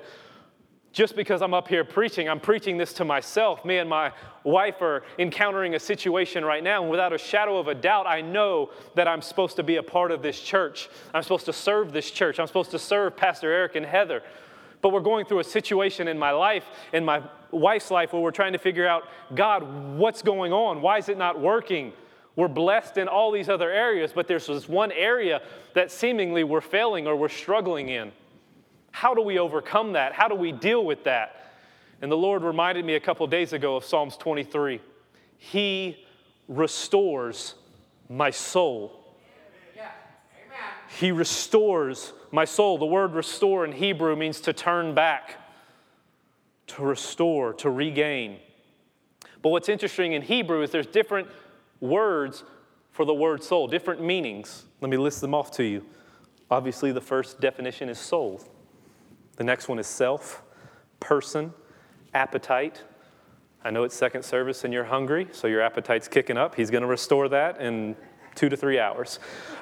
just 0.94 1.16
because 1.16 1.42
I'm 1.42 1.54
up 1.54 1.68
here 1.68 1.86
preaching, 1.86 2.28
I'm 2.28 2.40
preaching 2.40 2.78
this 2.78 2.94
to 2.94 3.06
myself. 3.06 3.64
Me 3.64 3.78
and 3.78 3.90
my 3.90 4.12
wife 4.44 4.82
are 4.82 5.04
encountering 5.18 5.76
a 5.76 5.80
situation 5.80 6.44
right 6.44 6.64
now, 6.64 6.82
and 6.82 6.92
without 6.92 7.14
a 7.14 7.18
shadow 7.18 7.58
of 7.58 7.68
a 7.68 7.76
doubt, 7.76 8.08
I 8.08 8.22
know 8.22 8.72
that 8.96 9.08
I'm 9.08 9.22
supposed 9.22 9.56
to 9.56 9.64
be 9.64 9.78
a 9.78 9.84
part 9.84 10.12
of 10.12 10.22
this 10.22 10.40
church. 10.40 10.90
I'm 11.14 11.24
supposed 11.24 11.46
to 11.46 11.54
serve 11.54 11.94
this 11.94 12.12
church. 12.12 12.40
I'm 12.40 12.48
supposed 12.48 12.72
to 12.72 12.80
serve 12.80 13.16
Pastor 13.16 13.52
Eric 13.52 13.76
and 13.76 13.86
Heather. 13.86 14.22
But 14.82 14.90
we're 14.90 15.00
going 15.00 15.26
through 15.26 15.40
a 15.40 15.44
situation 15.44 16.08
in 16.08 16.18
my 16.18 16.32
life, 16.32 16.66
in 16.92 17.06
my 17.06 17.22
wife's 17.52 17.92
life, 17.92 18.14
where 18.14 18.22
we're 18.22 18.32
trying 18.32 18.54
to 18.54 18.60
figure 18.60 18.88
out 18.88 19.04
God, 19.34 19.98
what's 19.98 20.22
going 20.22 20.52
on? 20.52 20.82
Why 20.82 20.98
is 20.98 21.08
it 21.08 21.18
not 21.18 21.40
working? 21.40 21.94
We're 22.36 22.48
blessed 22.48 22.98
in 22.98 23.08
all 23.08 23.32
these 23.32 23.50
other 23.50 23.70
areas, 23.70 24.12
but 24.14 24.28
there's 24.28 24.48
this 24.48 24.68
one 24.68 24.92
area 24.92 25.42
that 25.74 25.92
seemingly 25.92 26.44
we're 26.44 26.62
failing 26.62 27.08
or 27.08 27.16
we're 27.16 27.30
struggling 27.30 27.90
in. 27.90 28.12
How 28.92 29.14
do 29.14 29.22
we 29.22 29.40
overcome 29.40 29.94
that? 29.94 30.14
How 30.14 30.28
do 30.28 30.36
we 30.36 30.52
deal 30.52 30.84
with 30.86 31.04
that? 31.06 31.54
And 32.02 32.12
the 32.12 32.18
Lord 32.18 32.44
reminded 32.44 32.86
me 32.86 32.96
a 32.96 33.00
couple 33.00 33.26
days 33.28 33.54
ago 33.54 33.76
of 33.76 33.86
Psalms 33.86 34.18
23. 34.18 34.82
He 35.38 36.06
restores 36.48 37.56
my 38.10 38.32
soul. 38.32 38.98
He 41.00 41.12
restores 41.12 42.14
my 42.32 42.46
soul. 42.46 42.78
The 42.78 42.86
word 42.86 43.14
restore 43.14 43.64
in 43.66 43.72
Hebrew 43.72 44.16
means 44.16 44.42
to 44.42 44.54
turn 44.54 44.94
back, 44.94 45.38
to 46.68 46.84
restore, 46.84 47.54
to 47.54 47.70
regain. 47.70 48.40
But 49.42 49.50
what's 49.50 49.70
interesting 49.70 50.14
in 50.14 50.22
Hebrew 50.22 50.62
is 50.62 50.70
there's 50.72 50.88
different 50.88 51.28
words 51.80 52.44
for 52.92 53.06
the 53.06 53.14
word 53.14 53.44
soul, 53.44 53.68
different 53.68 54.02
meanings. 54.02 54.66
Let 54.82 54.92
me 54.92 54.98
list 54.98 55.22
them 55.22 55.34
off 55.34 55.52
to 55.52 55.64
you. 55.64 55.86
Obviously, 56.50 56.92
the 56.92 57.02
first 57.02 57.40
definition 57.40 57.88
is 57.88 57.98
soul. 57.98 58.42
The 59.42 59.46
next 59.46 59.68
one 59.68 59.80
is 59.80 59.88
self, 59.88 60.44
person, 61.00 61.52
appetite, 62.14 62.84
I 63.64 63.72
know 63.72 63.86
it's 63.86 63.96
second 63.96 64.22
service 64.22 64.64
and 64.66 64.72
you're 64.72 64.84
hungry, 64.84 65.30
so 65.32 65.48
your 65.48 65.62
appetite's 65.62 66.08
kicking 66.08 66.38
up. 66.38 66.54
He's 66.54 66.70
going 66.70 66.84
to 66.84 66.88
restore 66.88 67.28
that 67.30 67.60
in 67.60 67.96
two 68.36 68.50
to 68.50 68.56
three 68.56 68.78
hours. 68.78 69.18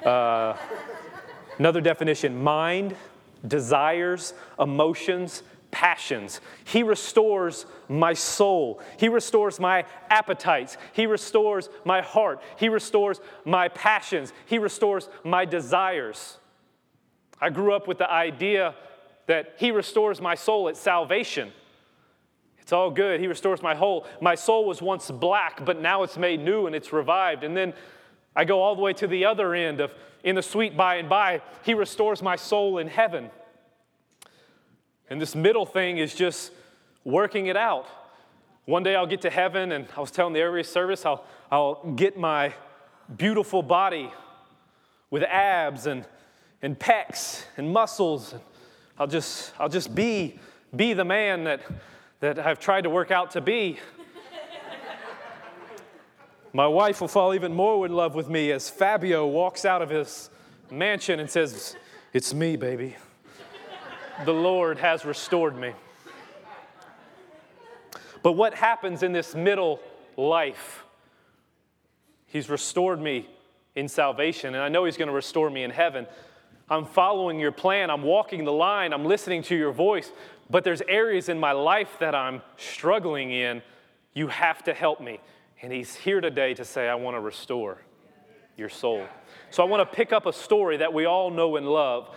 Uh, 0.05 0.57
another 1.59 1.79
definition 1.79 2.43
mind, 2.43 2.93
desires, 3.47 4.33
emotions, 4.59 5.43
passions. 5.71 6.41
He 6.65 6.83
restores 6.83 7.65
my 7.87 8.13
soul. 8.13 8.81
He 8.97 9.07
restores 9.07 9.61
my 9.61 9.85
appetites. 10.09 10.75
He 10.91 11.05
restores 11.05 11.69
my 11.85 12.01
heart. 12.01 12.41
He 12.57 12.67
restores 12.67 13.21
my 13.45 13.69
passions. 13.69 14.33
He 14.45 14.57
restores 14.57 15.07
my 15.23 15.45
desires. 15.45 16.37
I 17.39 17.49
grew 17.49 17.73
up 17.73 17.87
with 17.87 17.99
the 17.99 18.11
idea 18.11 18.75
that 19.29 19.53
He 19.57 19.69
restores 19.69 20.19
my 20.19 20.33
soul 20.33 20.69
at 20.69 20.75
salvation. 20.75 21.51
It's 22.57 22.73
all 22.73 22.89
good. 22.89 23.19
He 23.19 23.27
restores 23.27 23.61
my 23.61 23.75
whole. 23.75 24.07
My 24.21 24.33
soul 24.33 24.65
was 24.65 24.81
once 24.81 25.11
black, 25.11 25.63
but 25.63 25.79
now 25.79 26.01
it's 26.01 26.17
made 26.17 26.39
new 26.39 26.65
and 26.65 26.75
it's 26.75 26.91
revived. 26.91 27.43
And 27.43 27.55
then 27.55 27.73
I 28.35 28.43
go 28.43 28.61
all 28.61 28.75
the 28.75 28.81
way 28.81 28.91
to 28.93 29.05
the 29.05 29.25
other 29.25 29.53
end 29.53 29.81
of 29.81 29.91
in 30.23 30.35
the 30.35 30.41
sweet 30.41 30.75
by 30.75 30.95
and 30.95 31.07
by, 31.07 31.41
He 31.63 31.75
restores 31.75 32.23
my 32.23 32.35
soul 32.35 32.79
in 32.79 32.87
heaven. 32.87 33.29
And 35.11 35.21
this 35.21 35.35
middle 35.35 35.65
thing 35.65 35.99
is 35.99 36.15
just 36.15 36.51
working 37.03 37.47
it 37.47 37.55
out. 37.55 37.85
One 38.65 38.81
day 38.81 38.95
I'll 38.95 39.07
get 39.07 39.21
to 39.21 39.29
heaven, 39.29 39.71
and 39.71 39.87
I 39.95 40.01
was 40.01 40.11
telling 40.11 40.33
the 40.33 40.41
every 40.41 40.63
service, 40.63 41.05
I'll, 41.05 41.23
I'll 41.51 41.93
get 41.95 42.17
my 42.17 42.53
beautiful 43.15 43.61
body 43.61 44.11
with 45.11 45.23
abs 45.23 45.85
and, 45.85 46.05
and 46.61 46.77
pecs 46.77 47.43
and 47.57 47.71
muscles. 47.71 48.33
And 48.33 48.41
I'll 48.99 49.07
just, 49.07 49.53
I'll 49.57 49.69
just 49.69 49.95
be, 49.95 50.37
be 50.75 50.91
the 50.91 51.05
man 51.05 51.45
that, 51.45 51.61
that 52.19 52.37
I've 52.37 52.59
tried 52.59 52.81
to 52.81 52.89
work 52.89 53.11
out 53.11 53.31
to 53.31 53.41
be. 53.41 53.79
My 56.51 56.67
wife 56.67 56.99
will 56.99 57.07
fall 57.07 57.33
even 57.33 57.53
more 57.53 57.85
in 57.85 57.93
love 57.93 58.13
with 58.13 58.27
me 58.27 58.51
as 58.51 58.69
Fabio 58.69 59.25
walks 59.25 59.63
out 59.63 59.81
of 59.81 59.89
his 59.89 60.29
mansion 60.69 61.21
and 61.21 61.29
says, 61.29 61.77
It's 62.11 62.33
me, 62.33 62.57
baby. 62.57 62.97
The 64.25 64.33
Lord 64.33 64.79
has 64.79 65.05
restored 65.05 65.55
me. 65.55 65.71
But 68.21 68.33
what 68.33 68.53
happens 68.53 69.01
in 69.01 69.13
this 69.13 69.33
middle 69.33 69.79
life? 70.17 70.83
He's 72.25 72.49
restored 72.49 72.99
me 72.99 73.29
in 73.75 73.87
salvation, 73.87 74.55
and 74.55 74.63
I 74.63 74.67
know 74.67 74.83
He's 74.83 74.97
going 74.97 75.07
to 75.07 75.13
restore 75.13 75.49
me 75.49 75.63
in 75.63 75.71
heaven. 75.71 76.05
I'm 76.69 76.85
following 76.85 77.39
your 77.39 77.51
plan, 77.51 77.89
I'm 77.89 78.03
walking 78.03 78.45
the 78.45 78.53
line, 78.53 78.93
I'm 78.93 79.05
listening 79.05 79.41
to 79.43 79.55
your 79.55 79.71
voice, 79.71 80.11
but 80.49 80.63
there's 80.63 80.81
areas 80.87 81.27
in 81.27 81.39
my 81.39 81.51
life 81.51 81.97
that 81.99 82.13
I'm 82.13 82.41
struggling 82.57 83.31
in. 83.31 83.63
You 84.13 84.27
have 84.27 84.63
to 84.65 84.73
help 84.73 85.01
me. 85.01 85.19
And 85.61 85.73
He's 85.73 85.95
here 85.95 86.21
today 86.21 86.53
to 86.53 86.63
say, 86.63 86.87
I 86.87 86.95
want 86.95 87.15
to 87.15 87.21
restore 87.21 87.81
your 88.55 88.69
soul. 88.69 89.05
So 89.49 89.63
I 89.63 89.65
want 89.65 89.89
to 89.89 89.95
pick 89.95 90.13
up 90.13 90.25
a 90.25 90.33
story 90.33 90.77
that 90.77 90.93
we 90.93 91.05
all 91.05 91.31
know 91.31 91.55
and 91.55 91.67
love. 91.67 92.15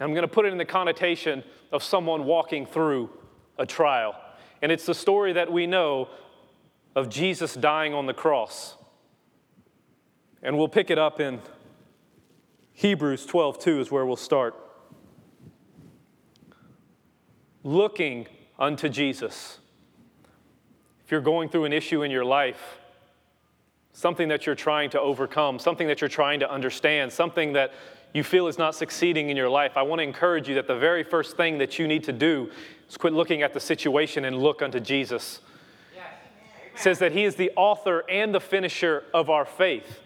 I'm 0.00 0.10
going 0.10 0.22
to 0.22 0.28
put 0.28 0.46
it 0.46 0.52
in 0.52 0.58
the 0.58 0.64
connotation 0.64 1.44
of 1.70 1.82
someone 1.82 2.24
walking 2.24 2.66
through 2.66 3.10
a 3.58 3.66
trial. 3.66 4.14
And 4.62 4.72
it's 4.72 4.86
the 4.86 4.94
story 4.94 5.34
that 5.34 5.52
we 5.52 5.66
know 5.66 6.08
of 6.96 7.08
Jesus 7.08 7.54
dying 7.54 7.92
on 7.92 8.06
the 8.06 8.14
cross. 8.14 8.76
And 10.42 10.56
we'll 10.56 10.68
pick 10.68 10.90
it 10.90 10.98
up 10.98 11.20
in 11.20 11.40
Hebrews 12.74 13.24
12 13.24 13.58
2 13.58 13.80
is 13.80 13.90
where 13.90 14.04
we'll 14.04 14.16
start. 14.16 14.54
Looking 17.62 18.26
unto 18.58 18.88
Jesus. 18.88 19.58
If 21.04 21.10
you're 21.10 21.20
going 21.20 21.48
through 21.48 21.64
an 21.64 21.72
issue 21.72 22.02
in 22.02 22.10
your 22.10 22.24
life, 22.24 22.78
something 23.92 24.28
that 24.28 24.44
you're 24.44 24.54
trying 24.54 24.90
to 24.90 25.00
overcome, 25.00 25.58
something 25.58 25.86
that 25.86 26.00
you're 26.00 26.08
trying 26.08 26.40
to 26.40 26.50
understand, 26.50 27.12
something 27.12 27.52
that 27.52 27.72
you 28.12 28.24
feel 28.24 28.48
is 28.48 28.58
not 28.58 28.74
succeeding 28.74 29.30
in 29.30 29.36
your 29.36 29.48
life, 29.48 29.76
I 29.76 29.82
want 29.82 30.00
to 30.00 30.02
encourage 30.02 30.48
you 30.48 30.54
that 30.56 30.66
the 30.66 30.76
very 30.76 31.02
first 31.02 31.36
thing 31.36 31.58
that 31.58 31.78
you 31.78 31.86
need 31.86 32.04
to 32.04 32.12
do 32.12 32.50
is 32.88 32.96
quit 32.96 33.12
looking 33.12 33.42
at 33.42 33.52
the 33.52 33.60
situation 33.60 34.24
and 34.24 34.38
look 34.38 34.62
unto 34.62 34.80
Jesus. 34.80 35.40
It 36.74 36.80
says 36.80 36.98
that 36.98 37.12
He 37.12 37.24
is 37.24 37.36
the 37.36 37.52
author 37.56 38.04
and 38.08 38.34
the 38.34 38.40
finisher 38.40 39.04
of 39.14 39.30
our 39.30 39.44
faith. 39.44 40.00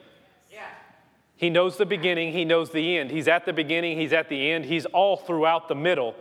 He 1.38 1.48
knows 1.50 1.76
the 1.76 1.86
beginning, 1.86 2.32
He 2.32 2.44
knows 2.44 2.70
the 2.70 2.98
end. 2.98 3.10
He's 3.10 3.28
at 3.28 3.46
the 3.46 3.52
beginning, 3.52 3.96
He's 3.98 4.12
at 4.12 4.28
the 4.28 4.50
end, 4.50 4.66
He's 4.66 4.84
all 4.86 5.16
throughout 5.16 5.68
the 5.68 5.74
middle. 5.74 6.14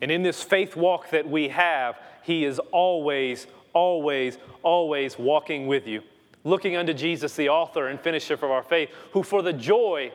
And 0.00 0.10
in 0.10 0.22
this 0.22 0.42
faith 0.42 0.74
walk 0.74 1.10
that 1.10 1.28
we 1.28 1.48
have, 1.48 1.96
He 2.22 2.44
is 2.44 2.58
always, 2.72 3.46
always, 3.72 4.38
always 4.62 5.18
walking 5.18 5.66
with 5.66 5.86
you. 5.86 6.02
Looking 6.42 6.76
unto 6.76 6.94
Jesus, 6.94 7.36
the 7.36 7.50
author 7.50 7.88
and 7.88 8.00
finisher 8.00 8.34
of 8.34 8.44
our 8.44 8.62
faith, 8.62 8.90
who 9.12 9.22
for 9.22 9.42
the 9.42 9.52
joy 9.52 10.12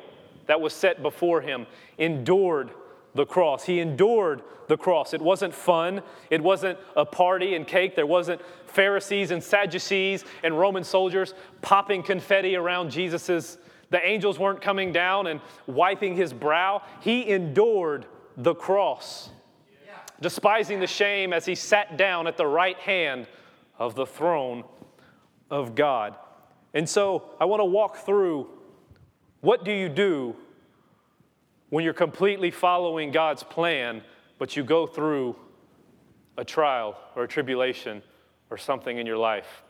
that 0.47 0.59
was 0.59 0.73
set 0.73 1.01
before 1.01 1.41
him 1.41 1.65
endured 1.97 2.71
the 3.15 3.25
cross. 3.25 3.65
He 3.65 3.79
endured 3.79 4.41
the 4.67 4.77
cross. 4.77 5.13
It 5.13 5.21
wasn't 5.21 5.53
fun. 5.53 6.01
It 6.29 6.41
wasn't 6.41 6.79
a 6.95 7.05
party 7.05 7.55
and 7.55 7.67
cake. 7.67 7.95
There 7.95 8.05
wasn't 8.05 8.41
Pharisees 8.65 9.31
and 9.31 9.43
Sadducees 9.43 10.25
and 10.43 10.57
Roman 10.57 10.83
soldiers 10.83 11.33
popping 11.61 12.03
confetti 12.03 12.55
around 12.55 12.91
Jesus's. 12.91 13.57
The 13.89 14.03
angels 14.05 14.39
weren't 14.39 14.61
coming 14.61 14.91
down 14.91 15.27
and 15.27 15.41
wiping 15.67 16.15
his 16.15 16.33
brow. 16.33 16.81
He 17.01 17.29
endured 17.29 18.05
the 18.37 18.55
cross 18.55 19.29
despising 20.23 20.79
the 20.79 20.87
shame 20.87 21.33
as 21.33 21.45
he 21.45 21.53
sat 21.53 21.97
down 21.97 22.25
at 22.25 22.37
the 22.37 22.47
right 22.47 22.77
hand 22.77 23.27
of 23.77 23.93
the 23.93 24.05
throne 24.05 24.63
of 25.51 25.75
God. 25.75 26.15
And 26.73 26.89
so 26.89 27.29
I 27.39 27.45
want 27.45 27.59
to 27.59 27.65
walk 27.65 27.97
through 27.97 28.47
what 29.41 29.65
do 29.65 29.71
you 29.71 29.89
do 29.89 30.35
when 31.73 31.83
you're 31.83 31.91
completely 31.91 32.51
following 32.51 33.09
God's 33.09 33.41
plan, 33.41 34.03
but 34.37 34.55
you 34.55 34.63
go 34.63 34.85
through 34.85 35.35
a 36.37 36.45
trial 36.45 36.95
or 37.15 37.23
a 37.23 37.27
tribulation 37.27 38.03
or 38.51 38.57
something 38.59 38.99
in 38.99 39.07
your 39.07 39.17
life? 39.17 39.63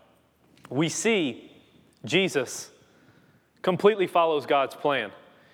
We 0.70 0.90
see 0.90 1.50
Jesus 2.04 2.72
completely 3.62 4.06
follows 4.06 4.46
God's 4.46 4.76
plan. 4.76 5.14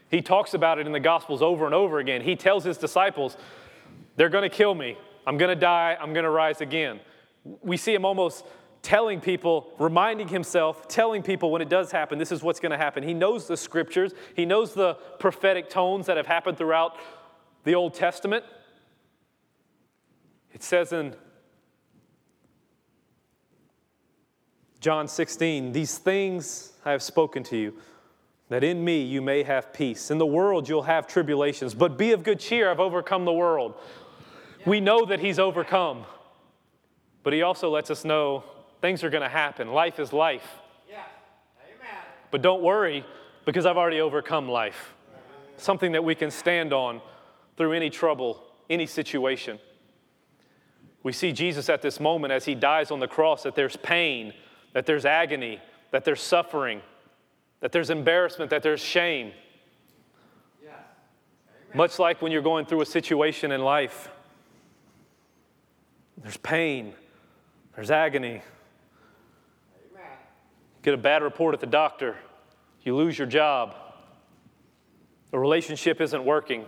He 0.09 0.23
talks 0.23 0.55
about 0.55 0.79
it 0.79 0.87
in 0.87 0.91
the 0.91 0.99
Gospels 0.99 1.43
over 1.43 1.67
and 1.67 1.75
over 1.75 1.99
again. 1.99 2.23
He 2.23 2.35
tells 2.35 2.63
his 2.63 2.79
disciples, 2.79 3.37
they're 4.15 4.27
going 4.27 4.49
to 4.49 4.55
kill 4.55 4.73
me. 4.73 4.97
I'm 5.27 5.37
going 5.37 5.49
to 5.49 5.55
die. 5.55 5.97
I'm 6.01 6.13
going 6.13 6.23
to 6.23 6.31
rise 6.31 6.61
again. 6.61 6.99
We 7.61 7.77
see 7.77 7.93
him 7.93 8.05
almost 8.05 8.43
telling 8.81 9.19
people, 9.19 9.73
reminding 9.77 10.27
himself, 10.27 10.87
telling 10.87 11.21
people 11.21 11.51
when 11.51 11.61
it 11.61 11.69
does 11.69 11.91
happen, 11.91 12.17
this 12.17 12.31
is 12.31 12.41
what's 12.41 12.59
going 12.59 12.71
to 12.71 12.77
happen. 12.77 13.03
He 13.03 13.13
knows 13.13 13.47
the 13.47 13.57
scriptures, 13.57 14.13
he 14.35 14.45
knows 14.45 14.73
the 14.73 14.95
prophetic 15.19 15.69
tones 15.69 16.05
that 16.05 16.17
have 16.17 16.27
happened 16.27 16.57
throughout 16.57 16.97
the 17.63 17.75
Old 17.75 17.93
Testament. 17.93 18.43
It 20.53 20.63
says 20.63 20.93
in 20.93 21.15
John 24.79 25.07
16, 25.07 25.71
These 25.71 25.97
things 25.97 26.73
I 26.85 26.91
have 26.91 27.03
spoken 27.03 27.43
to 27.43 27.57
you, 27.57 27.75
that 28.47 28.63
in 28.63 28.83
me 28.83 29.01
you 29.01 29.21
may 29.21 29.43
have 29.43 29.73
peace. 29.73 30.09
In 30.09 30.17
the 30.17 30.25
world 30.25 30.69
you'll 30.69 30.83
have 30.83 31.05
tribulations, 31.05 31.73
but 31.73 31.97
be 31.97 32.11
of 32.13 32.23
good 32.23 32.39
cheer, 32.39 32.71
I've 32.71 32.79
overcome 32.79 33.25
the 33.25 33.33
world. 33.33 33.75
We 34.65 34.79
know 34.79 35.05
that 35.05 35.19
He's 35.19 35.37
overcome, 35.37 36.05
but 37.23 37.33
He 37.33 37.41
also 37.41 37.69
lets 37.69 37.91
us 37.91 38.03
know 38.05 38.43
things 38.81 39.03
are 39.03 39.09
going 39.09 39.23
to 39.23 39.29
happen. 39.29 39.71
Life 39.71 39.99
is 39.99 40.13
life. 40.13 40.47
Yeah. 40.89 41.03
Amen. 41.63 42.03
But 42.31 42.41
don't 42.41 42.61
worry, 42.61 43.05
because 43.45 43.65
I've 43.65 43.77
already 43.77 44.01
overcome 44.01 44.47
life. 44.47 44.93
Something 45.57 45.91
that 45.91 46.03
we 46.03 46.15
can 46.15 46.31
stand 46.31 46.71
on 46.73 47.01
through 47.57 47.73
any 47.73 47.89
trouble, 47.89 48.41
any 48.69 48.85
situation. 48.85 49.59
We 51.03 51.11
see 51.11 51.31
Jesus 51.31 51.69
at 51.69 51.81
this 51.81 51.99
moment 51.99 52.31
as 52.31 52.45
he 52.45 52.55
dies 52.55 52.91
on 52.91 52.99
the 52.99 53.07
cross 53.07 53.43
that 53.43 53.55
there's 53.55 53.75
pain, 53.77 54.33
that 54.73 54.85
there's 54.85 55.05
agony, 55.05 55.59
that 55.91 56.05
there's 56.05 56.21
suffering, 56.21 56.81
that 57.59 57.71
there's 57.71 57.89
embarrassment, 57.89 58.49
that 58.51 58.63
there's 58.63 58.81
shame. 58.81 59.33
Much 61.73 61.99
like 61.99 62.21
when 62.21 62.31
you're 62.31 62.41
going 62.41 62.65
through 62.65 62.81
a 62.81 62.85
situation 62.85 63.51
in 63.51 63.61
life 63.61 64.09
there's 66.21 66.37
pain, 66.37 66.93
there's 67.75 67.91
agony. 67.91 68.41
Get 70.81 70.93
a 70.93 70.97
bad 70.97 71.23
report 71.23 71.53
at 71.53 71.59
the 71.59 71.67
doctor, 71.67 72.15
you 72.83 72.95
lose 72.95 73.17
your 73.17 73.27
job, 73.27 73.75
the 75.31 75.37
relationship 75.37 75.99
isn't 76.01 76.23
working, 76.23 76.65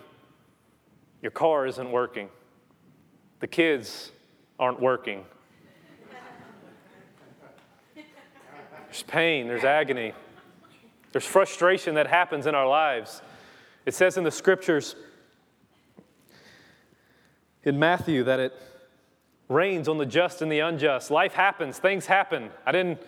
your 1.21 1.31
car 1.31 1.65
isn't 1.65 1.91
working, 1.91 2.29
the 3.39 3.47
kids 3.47 4.11
aren't 4.59 4.81
working. 4.81 5.25
There's 7.95 9.03
pain, 9.03 9.47
there's 9.47 9.63
agony, 9.63 10.13
there's 11.13 11.25
frustration 11.25 11.95
that 11.95 12.07
happens 12.07 12.45
in 12.45 12.55
our 12.55 12.67
lives. 12.67 13.21
It 13.85 13.93
says 13.93 14.17
in 14.17 14.25
the 14.25 14.31
scriptures 14.31 14.97
in 17.63 17.79
Matthew 17.79 18.25
that 18.25 18.39
it 18.39 18.53
rains 19.47 19.87
on 19.87 19.97
the 19.97 20.05
just 20.05 20.41
and 20.41 20.51
the 20.51 20.59
unjust. 20.59 21.09
Life 21.09 21.33
happens, 21.33 21.79
things 21.79 22.05
happen. 22.05 22.49
I 22.65 22.71
didn't, 22.71 23.01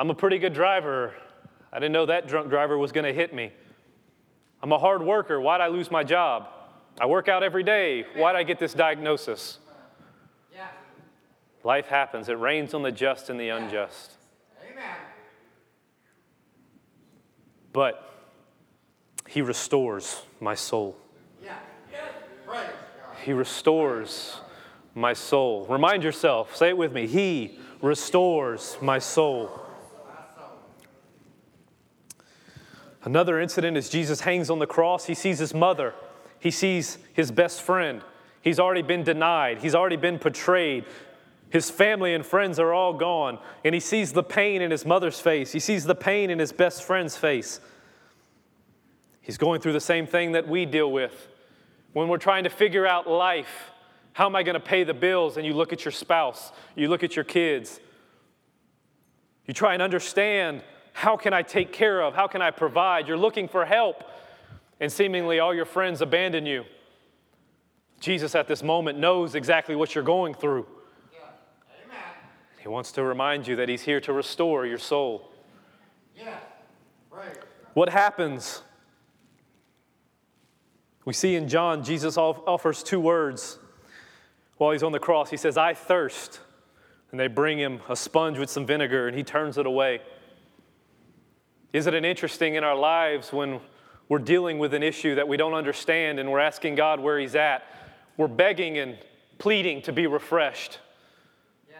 I'm 0.00 0.08
a 0.08 0.14
pretty 0.14 0.38
good 0.38 0.54
driver. 0.54 1.12
I 1.70 1.78
didn't 1.78 1.92
know 1.92 2.06
that 2.06 2.26
drunk 2.26 2.48
driver 2.48 2.78
was 2.78 2.90
going 2.90 3.04
to 3.04 3.12
hit 3.12 3.34
me. 3.34 3.52
I'm 4.62 4.72
a 4.72 4.78
hard 4.78 5.02
worker. 5.02 5.38
Why'd 5.38 5.60
I 5.60 5.66
lose 5.66 5.90
my 5.90 6.04
job? 6.04 6.48
I 6.98 7.04
work 7.04 7.28
out 7.28 7.42
every 7.42 7.62
day. 7.62 8.06
Why'd 8.16 8.34
I 8.34 8.42
get 8.42 8.58
this 8.58 8.72
diagnosis? 8.72 9.58
Yeah. 10.54 10.68
Life 11.64 11.84
happens. 11.84 12.30
It 12.30 12.38
rains 12.38 12.72
on 12.72 12.82
the 12.82 12.90
just 12.90 13.28
and 13.28 13.38
the 13.38 13.50
unjust. 13.50 14.12
Amen. 14.72 14.96
But 17.74 18.10
He 19.28 19.42
restores 19.42 20.22
my 20.40 20.54
soul. 20.54 20.96
Yeah. 21.44 21.58
God. 22.46 22.70
He 23.22 23.34
restores 23.34 24.40
my 24.94 25.12
soul. 25.12 25.66
Remind 25.66 26.02
yourself, 26.02 26.56
say 26.56 26.70
it 26.70 26.78
with 26.78 26.94
me. 26.94 27.06
He 27.06 27.58
restores 27.82 28.78
my 28.80 28.98
soul. 28.98 29.66
Another 33.02 33.40
incident 33.40 33.76
is 33.76 33.88
Jesus 33.88 34.20
hangs 34.20 34.50
on 34.50 34.58
the 34.58 34.66
cross. 34.66 35.06
He 35.06 35.14
sees 35.14 35.38
his 35.38 35.54
mother, 35.54 35.94
he 36.38 36.50
sees 36.50 36.98
his 37.12 37.30
best 37.30 37.62
friend. 37.62 38.02
He's 38.42 38.58
already 38.58 38.82
been 38.82 39.02
denied, 39.02 39.58
he's 39.58 39.74
already 39.74 39.96
been 39.96 40.18
betrayed. 40.18 40.84
His 41.50 41.68
family 41.68 42.14
and 42.14 42.24
friends 42.24 42.60
are 42.60 42.72
all 42.72 42.92
gone, 42.92 43.38
and 43.64 43.74
he 43.74 43.80
sees 43.80 44.12
the 44.12 44.22
pain 44.22 44.62
in 44.62 44.70
his 44.70 44.86
mother's 44.86 45.18
face. 45.18 45.50
He 45.50 45.58
sees 45.58 45.84
the 45.84 45.96
pain 45.96 46.30
in 46.30 46.38
his 46.38 46.52
best 46.52 46.84
friend's 46.84 47.16
face. 47.16 47.58
He's 49.20 49.36
going 49.36 49.60
through 49.60 49.72
the 49.72 49.80
same 49.80 50.06
thing 50.06 50.32
that 50.32 50.46
we 50.46 50.64
deal 50.64 50.92
with 50.92 51.28
when 51.92 52.08
we're 52.08 52.18
trying 52.18 52.44
to 52.44 52.50
figure 52.50 52.86
out 52.86 53.08
life. 53.08 53.70
How 54.12 54.26
am 54.26 54.36
I 54.36 54.44
going 54.44 54.54
to 54.54 54.60
pay 54.60 54.84
the 54.84 54.94
bills? 54.94 55.36
And 55.36 55.44
you 55.44 55.54
look 55.54 55.72
at 55.72 55.84
your 55.84 55.92
spouse, 55.92 56.52
you 56.76 56.88
look 56.88 57.02
at 57.02 57.16
your 57.16 57.24
kids. 57.24 57.80
You 59.46 59.54
try 59.54 59.74
and 59.74 59.82
understand 59.82 60.62
how 61.00 61.16
can 61.16 61.32
I 61.32 61.40
take 61.40 61.72
care 61.72 62.02
of? 62.02 62.14
How 62.14 62.26
can 62.26 62.42
I 62.42 62.50
provide? 62.50 63.08
You're 63.08 63.16
looking 63.16 63.48
for 63.48 63.64
help, 63.64 64.04
and 64.80 64.92
seemingly 64.92 65.40
all 65.40 65.54
your 65.54 65.64
friends 65.64 66.02
abandon 66.02 66.44
you. 66.44 66.64
Jesus, 68.00 68.34
at 68.34 68.46
this 68.46 68.62
moment, 68.62 68.98
knows 68.98 69.34
exactly 69.34 69.74
what 69.74 69.94
you're 69.94 70.04
going 70.04 70.34
through. 70.34 70.66
Yeah. 71.10 71.96
He 72.58 72.68
wants 72.68 72.92
to 72.92 73.02
remind 73.02 73.46
you 73.46 73.56
that 73.56 73.70
He's 73.70 73.80
here 73.80 73.98
to 74.02 74.12
restore 74.12 74.66
your 74.66 74.76
soul. 74.76 75.30
Yeah. 76.14 76.36
God. 77.10 77.38
What 77.72 77.88
happens? 77.88 78.60
We 81.06 81.14
see 81.14 81.34
in 81.34 81.48
John, 81.48 81.82
Jesus 81.82 82.18
offers 82.18 82.82
two 82.82 83.00
words 83.00 83.58
while 84.58 84.72
he's 84.72 84.82
on 84.82 84.92
the 84.92 84.98
cross. 84.98 85.30
He 85.30 85.38
says, 85.38 85.56
I 85.56 85.72
thirst. 85.72 86.40
And 87.10 87.18
they 87.18 87.26
bring 87.26 87.58
him 87.58 87.80
a 87.88 87.96
sponge 87.96 88.38
with 88.38 88.50
some 88.50 88.66
vinegar, 88.66 89.08
and 89.08 89.16
he 89.16 89.22
turns 89.22 89.56
it 89.56 89.64
away. 89.64 90.02
Isn't 91.72 91.94
it 91.94 92.04
interesting 92.04 92.56
in 92.56 92.64
our 92.64 92.74
lives 92.74 93.32
when 93.32 93.60
we're 94.08 94.18
dealing 94.18 94.58
with 94.58 94.74
an 94.74 94.82
issue 94.82 95.14
that 95.14 95.28
we 95.28 95.36
don't 95.36 95.54
understand 95.54 96.18
and 96.18 96.30
we're 96.30 96.40
asking 96.40 96.74
God 96.74 96.98
where 96.98 97.18
He's 97.18 97.36
at? 97.36 97.62
We're 98.16 98.26
begging 98.26 98.78
and 98.78 98.98
pleading 99.38 99.82
to 99.82 99.92
be 99.92 100.08
refreshed. 100.08 100.80
Yeah. 101.70 101.76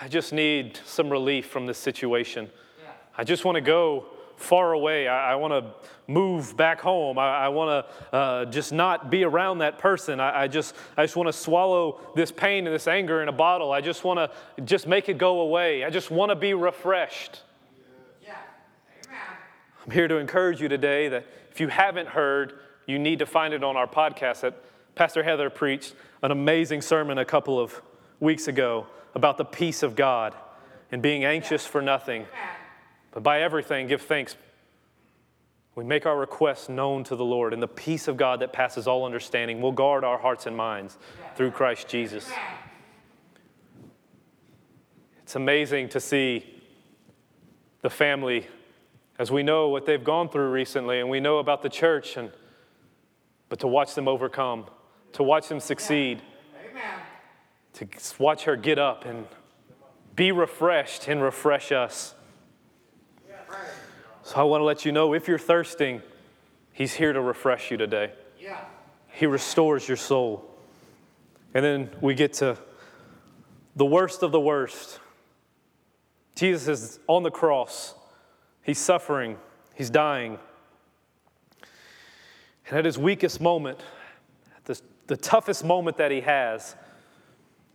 I 0.00 0.08
just 0.08 0.32
need 0.32 0.78
some 0.86 1.10
relief 1.10 1.46
from 1.46 1.66
this 1.66 1.76
situation. 1.76 2.50
Yeah. 2.82 2.90
I 3.18 3.24
just 3.24 3.44
want 3.44 3.56
to 3.56 3.60
go 3.60 4.06
far 4.36 4.72
away. 4.72 5.06
I, 5.06 5.32
I 5.32 5.34
want 5.34 5.52
to 5.52 5.74
move 6.10 6.56
back 6.56 6.80
home. 6.80 7.18
I, 7.18 7.44
I 7.44 7.48
want 7.48 7.86
to 7.86 8.16
uh, 8.16 8.44
just 8.46 8.72
not 8.72 9.10
be 9.10 9.22
around 9.24 9.58
that 9.58 9.78
person. 9.78 10.18
I, 10.18 10.44
I 10.44 10.48
just, 10.48 10.74
I 10.96 11.04
just 11.04 11.16
want 11.16 11.28
to 11.28 11.32
swallow 11.32 12.00
this 12.14 12.32
pain 12.32 12.66
and 12.66 12.74
this 12.74 12.88
anger 12.88 13.20
in 13.22 13.28
a 13.28 13.32
bottle. 13.32 13.70
I 13.70 13.82
just 13.82 14.02
want 14.02 14.18
to 14.18 14.62
just 14.62 14.86
make 14.86 15.10
it 15.10 15.18
go 15.18 15.40
away. 15.40 15.84
I 15.84 15.90
just 15.90 16.10
want 16.10 16.30
to 16.30 16.36
be 16.36 16.54
refreshed. 16.54 17.42
I'm 19.86 19.92
here 19.92 20.08
to 20.08 20.16
encourage 20.16 20.60
you 20.60 20.68
today 20.68 21.08
that 21.10 21.26
if 21.52 21.60
you 21.60 21.68
haven't 21.68 22.08
heard, 22.08 22.54
you 22.86 22.98
need 22.98 23.20
to 23.20 23.26
find 23.26 23.54
it 23.54 23.62
on 23.62 23.76
our 23.76 23.86
podcast. 23.86 24.40
That 24.40 24.60
Pastor 24.96 25.22
Heather 25.22 25.48
preached 25.48 25.94
an 26.22 26.32
amazing 26.32 26.82
sermon 26.82 27.18
a 27.18 27.24
couple 27.24 27.60
of 27.60 27.80
weeks 28.18 28.48
ago 28.48 28.88
about 29.14 29.38
the 29.38 29.44
peace 29.44 29.84
of 29.84 29.94
God 29.94 30.34
and 30.90 31.00
being 31.00 31.24
anxious 31.24 31.64
for 31.64 31.80
nothing, 31.80 32.26
but 33.12 33.22
by 33.22 33.42
everything 33.42 33.86
give 33.86 34.02
thanks. 34.02 34.34
We 35.76 35.84
make 35.84 36.04
our 36.04 36.18
requests 36.18 36.68
known 36.68 37.04
to 37.04 37.14
the 37.14 37.24
Lord, 37.24 37.52
and 37.52 37.62
the 37.62 37.68
peace 37.68 38.08
of 38.08 38.16
God 38.16 38.40
that 38.40 38.52
passes 38.52 38.88
all 38.88 39.04
understanding 39.04 39.60
will 39.60 39.72
guard 39.72 40.02
our 40.02 40.18
hearts 40.18 40.46
and 40.46 40.56
minds 40.56 40.98
through 41.36 41.52
Christ 41.52 41.86
Jesus. 41.86 42.28
It's 45.22 45.36
amazing 45.36 45.90
to 45.90 46.00
see 46.00 46.44
the 47.82 47.90
family 47.90 48.48
as 49.18 49.30
we 49.30 49.42
know 49.42 49.68
what 49.68 49.86
they've 49.86 50.04
gone 50.04 50.28
through 50.28 50.50
recently 50.50 51.00
and 51.00 51.08
we 51.08 51.20
know 51.20 51.38
about 51.38 51.62
the 51.62 51.68
church 51.68 52.16
and 52.16 52.30
but 53.48 53.60
to 53.60 53.68
watch 53.68 53.94
them 53.94 54.08
overcome, 54.08 54.66
to 55.12 55.22
watch 55.22 55.48
them 55.48 55.60
succeed, 55.60 56.20
Amen. 56.68 57.00
to 57.74 57.86
watch 58.18 58.44
her 58.44 58.56
get 58.56 58.78
up 58.78 59.04
and 59.04 59.26
be 60.16 60.32
refreshed 60.32 61.06
and 61.08 61.22
refresh 61.22 61.70
us. 61.70 62.14
So 64.24 64.40
I 64.40 64.42
want 64.42 64.60
to 64.60 64.64
let 64.64 64.84
you 64.84 64.90
know 64.90 65.14
if 65.14 65.28
you're 65.28 65.38
thirsting, 65.38 66.02
he's 66.72 66.92
here 66.92 67.12
to 67.12 67.20
refresh 67.20 67.70
you 67.70 67.76
today. 67.76 68.12
Yeah. 68.40 68.58
He 69.06 69.26
restores 69.26 69.86
your 69.86 69.96
soul. 69.96 70.44
And 71.54 71.64
then 71.64 71.90
we 72.00 72.14
get 72.14 72.32
to 72.34 72.58
the 73.76 73.86
worst 73.86 74.24
of 74.24 74.32
the 74.32 74.40
worst. 74.40 74.98
Jesus 76.34 76.66
is 76.66 76.98
on 77.06 77.22
the 77.22 77.30
cross. 77.30 77.94
He's 78.66 78.80
suffering. 78.80 79.38
He's 79.76 79.90
dying. 79.90 80.40
And 82.68 82.76
at 82.76 82.84
his 82.84 82.98
weakest 82.98 83.40
moment, 83.40 83.78
the, 84.64 84.80
the 85.06 85.16
toughest 85.16 85.64
moment 85.64 85.98
that 85.98 86.10
he 86.10 86.22
has, 86.22 86.74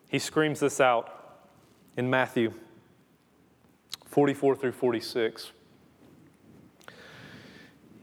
he 0.10 0.20
screams 0.20 0.60
this 0.60 0.82
out 0.82 1.40
in 1.96 2.10
Matthew 2.10 2.54
44 4.08 4.58
through 4.58 4.74
46. 4.74 5.52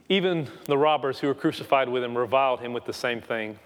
Even 0.09 0.48
the 0.64 0.79
robbers 0.79 1.18
who 1.18 1.27
were 1.27 1.35
crucified 1.35 1.90
with 1.90 2.03
him 2.03 2.16
reviled 2.16 2.61
him 2.61 2.72
with 2.72 2.87
the 2.87 2.94
same 2.94 3.20
thing. 3.20 3.59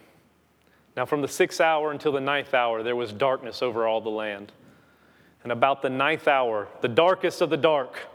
Now, 0.97 1.07
from 1.07 1.23
the 1.23 1.29
sixth 1.29 1.61
hour 1.61 1.93
until 1.93 2.11
the 2.11 2.21
ninth 2.21 2.55
hour, 2.55 2.83
there 2.83 2.97
was 2.97 3.13
darkness 3.13 3.63
over 3.63 3.87
all 3.87 4.01
the 4.01 4.11
land. 4.11 4.51
And 5.45 5.53
about 5.53 5.81
the 5.81 5.91
ninth 5.91 6.27
hour, 6.27 6.67
the 6.81 6.89
darkest 6.89 7.41
of 7.41 7.51
the 7.51 7.57
dark, 7.57 8.09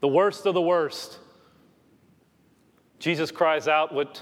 the 0.00 0.08
worst 0.08 0.46
of 0.46 0.54
the 0.54 0.62
worst, 0.62 1.18
Jesus 2.98 3.30
cries 3.30 3.68
out 3.68 3.92
what 3.92 4.20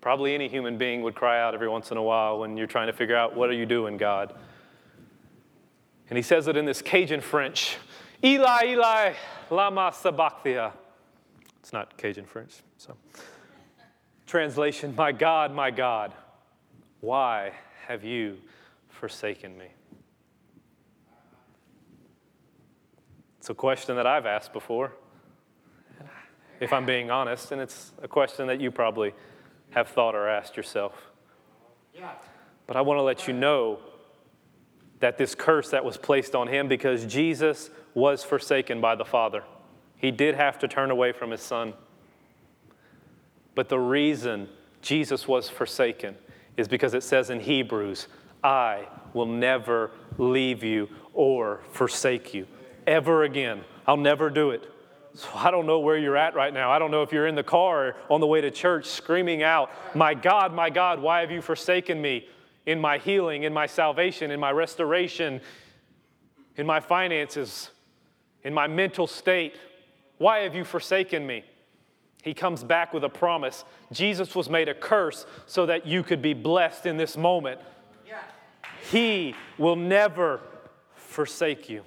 probably 0.00 0.34
any 0.34 0.48
human 0.48 0.78
being 0.78 1.02
would 1.02 1.14
cry 1.14 1.40
out 1.40 1.54
every 1.54 1.68
once 1.68 1.90
in 1.90 1.96
a 1.96 2.02
while 2.02 2.38
when 2.38 2.56
you're 2.56 2.66
trying 2.66 2.86
to 2.86 2.92
figure 2.92 3.16
out 3.16 3.36
what 3.36 3.50
are 3.50 3.54
you 3.54 3.66
doing, 3.66 3.96
God. 3.96 4.34
And 6.08 6.16
he 6.16 6.22
says 6.22 6.48
it 6.48 6.56
in 6.56 6.64
this 6.64 6.82
Cajun 6.82 7.20
French 7.20 7.76
Eli, 8.22 8.66
Eli, 8.66 9.14
lama 9.50 9.92
sabachthani. 9.94 10.72
It's 11.60 11.72
not 11.72 11.96
Cajun 11.96 12.26
French, 12.26 12.62
so. 12.76 12.96
Translation 14.26 14.94
My 14.96 15.12
God, 15.12 15.52
my 15.52 15.70
God, 15.70 16.12
why 17.00 17.52
have 17.86 18.04
you 18.04 18.38
forsaken 18.88 19.56
me? 19.56 19.66
A 23.50 23.54
question 23.54 23.96
that 23.96 24.06
I've 24.06 24.26
asked 24.26 24.52
before, 24.52 24.92
if 26.60 26.72
I'm 26.72 26.86
being 26.86 27.10
honest, 27.10 27.50
and 27.50 27.60
it's 27.60 27.90
a 28.00 28.06
question 28.06 28.46
that 28.46 28.60
you 28.60 28.70
probably 28.70 29.12
have 29.70 29.88
thought 29.88 30.14
or 30.14 30.28
asked 30.28 30.56
yourself. 30.56 31.10
But 32.68 32.76
I 32.76 32.80
want 32.82 32.98
to 32.98 33.02
let 33.02 33.26
you 33.26 33.34
know 33.34 33.80
that 35.00 35.18
this 35.18 35.34
curse 35.34 35.70
that 35.70 35.84
was 35.84 35.96
placed 35.96 36.36
on 36.36 36.46
him 36.46 36.68
because 36.68 37.04
Jesus 37.06 37.70
was 37.92 38.22
forsaken 38.22 38.80
by 38.80 38.94
the 38.94 39.04
Father. 39.04 39.42
He 39.96 40.12
did 40.12 40.36
have 40.36 40.56
to 40.60 40.68
turn 40.68 40.92
away 40.92 41.10
from 41.10 41.32
his 41.32 41.40
son. 41.40 41.74
But 43.56 43.68
the 43.68 43.80
reason 43.80 44.48
Jesus 44.80 45.26
was 45.26 45.48
forsaken 45.48 46.14
is 46.56 46.68
because 46.68 46.94
it 46.94 47.02
says 47.02 47.30
in 47.30 47.40
Hebrews, 47.40 48.06
I 48.44 48.86
will 49.12 49.26
never 49.26 49.90
leave 50.18 50.62
you 50.62 50.88
or 51.14 51.62
forsake 51.72 52.32
you 52.32 52.46
ever 52.90 53.22
again. 53.22 53.62
I'll 53.86 53.96
never 53.96 54.28
do 54.28 54.50
it. 54.50 54.68
So 55.14 55.28
I 55.34 55.50
don't 55.50 55.66
know 55.66 55.78
where 55.78 55.96
you're 55.96 56.16
at 56.16 56.34
right 56.34 56.52
now. 56.52 56.70
I 56.70 56.78
don't 56.78 56.90
know 56.90 57.02
if 57.02 57.12
you're 57.12 57.26
in 57.26 57.34
the 57.34 57.42
car 57.42 57.96
on 58.10 58.20
the 58.20 58.26
way 58.26 58.40
to 58.40 58.50
church 58.50 58.86
screaming 58.86 59.42
out, 59.42 59.70
My 59.94 60.14
God, 60.14 60.52
my 60.52 60.70
God, 60.70 61.00
why 61.00 61.20
have 61.20 61.30
you 61.30 61.40
forsaken 61.40 62.00
me 62.00 62.28
in 62.66 62.80
my 62.80 62.98
healing, 62.98 63.44
in 63.44 63.52
my 63.52 63.66
salvation, 63.66 64.30
in 64.30 64.38
my 64.38 64.52
restoration, 64.52 65.40
in 66.56 66.66
my 66.66 66.80
finances, 66.80 67.70
in 68.44 68.52
my 68.52 68.66
mental 68.66 69.06
state? 69.06 69.54
Why 70.18 70.40
have 70.40 70.54
you 70.54 70.64
forsaken 70.64 71.26
me? 71.26 71.44
He 72.22 72.34
comes 72.34 72.62
back 72.62 72.92
with 72.92 73.04
a 73.04 73.08
promise. 73.08 73.64
Jesus 73.92 74.34
was 74.34 74.50
made 74.50 74.68
a 74.68 74.74
curse 74.74 75.26
so 75.46 75.66
that 75.66 75.86
you 75.86 76.02
could 76.02 76.20
be 76.20 76.34
blessed 76.34 76.86
in 76.86 76.96
this 76.96 77.16
moment. 77.16 77.60
Yeah. 78.06 78.18
He 78.90 79.34
will 79.58 79.76
never 79.76 80.40
forsake 80.94 81.68
you. 81.68 81.82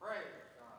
Praise 0.00 0.22
God. 0.58 0.74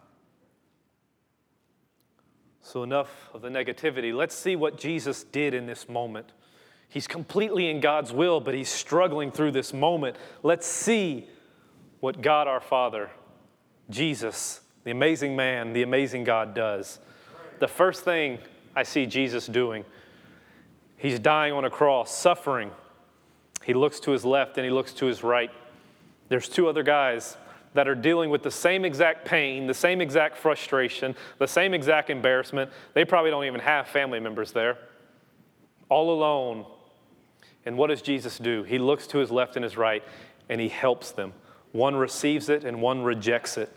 So, 2.75 2.83
enough 2.83 3.29
of 3.33 3.41
the 3.41 3.47
negativity. 3.47 4.13
Let's 4.13 4.35
see 4.35 4.57
what 4.57 4.77
Jesus 4.77 5.23
did 5.23 5.53
in 5.53 5.65
this 5.65 5.87
moment. 5.87 6.33
He's 6.89 7.07
completely 7.07 7.69
in 7.69 7.79
God's 7.79 8.11
will, 8.11 8.41
but 8.41 8.53
he's 8.53 8.67
struggling 8.67 9.31
through 9.31 9.51
this 9.51 9.73
moment. 9.73 10.17
Let's 10.43 10.67
see 10.67 11.29
what 12.01 12.21
God 12.21 12.49
our 12.49 12.59
Father, 12.59 13.11
Jesus, 13.89 14.59
the 14.83 14.91
amazing 14.91 15.37
man, 15.37 15.71
the 15.71 15.83
amazing 15.83 16.25
God, 16.25 16.53
does. 16.53 16.99
The 17.59 17.67
first 17.69 18.03
thing 18.03 18.39
I 18.75 18.83
see 18.83 19.05
Jesus 19.05 19.47
doing, 19.47 19.85
he's 20.97 21.17
dying 21.17 21.53
on 21.53 21.63
a 21.63 21.69
cross, 21.69 22.13
suffering. 22.13 22.71
He 23.63 23.73
looks 23.73 24.01
to 24.01 24.11
his 24.11 24.25
left 24.25 24.57
and 24.57 24.65
he 24.65 24.69
looks 24.69 24.91
to 24.95 25.05
his 25.05 25.23
right. 25.23 25.49
There's 26.27 26.49
two 26.49 26.67
other 26.67 26.83
guys 26.83 27.37
that 27.75 27.87
are 27.89 27.95
dealing 27.95 28.29
with 28.29 28.41
the 28.41 28.49
same 28.49 28.85
exact 28.85 29.25
pain, 29.25 29.67
the 29.67 29.73
same 29.73 30.01
exact 30.01 30.37
frustration, 30.37 31.13
the 31.37 31.47
same 31.47 31.73
exact 31.73 32.09
embarrassment. 32.09 32.71
They 32.93 33.05
probably 33.05 33.31
don't 33.31 33.43
even 33.43 33.59
have 33.59 33.87
family 33.87 34.19
members 34.19 34.53
there. 34.53 34.77
All 35.89 36.11
alone. 36.11 36.65
And 37.65 37.77
what 37.77 37.87
does 37.87 38.01
Jesus 38.01 38.37
do? 38.37 38.63
He 38.63 38.79
looks 38.79 39.07
to 39.07 39.17
his 39.17 39.29
left 39.29 39.57
and 39.57 39.63
his 39.63 39.75
right 39.75 40.03
and 40.47 40.61
he 40.61 40.69
helps 40.69 41.11
them. 41.11 41.33
One 41.73 41.95
receives 41.95 42.47
it 42.47 42.63
and 42.63 42.81
one 42.81 43.03
rejects 43.03 43.57
it. 43.57 43.69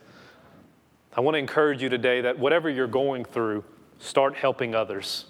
I 1.13 1.21
want 1.21 1.35
to 1.35 1.39
encourage 1.39 1.83
you 1.83 1.89
today 1.89 2.21
that 2.21 2.39
whatever 2.39 2.71
you're 2.71 2.87
going 2.87 3.25
through, 3.25 3.65
start 3.99 4.37
helping 4.37 4.77
others. 4.77 5.25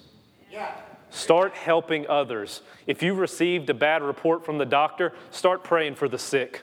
Yeah. 0.53 0.75
Start 1.09 1.55
helping 1.55 2.07
others. 2.07 2.61
If 2.87 3.03
you 3.03 3.15
received 3.15 3.71
a 3.71 3.75
bad 3.75 4.03
report 4.03 4.45
from 4.45 4.59
the 4.59 4.67
doctor, 4.67 5.15
start 5.31 5.65
praying 5.65 5.95
for 5.95 6.07
the 6.07 6.19
sick. 6.19 6.63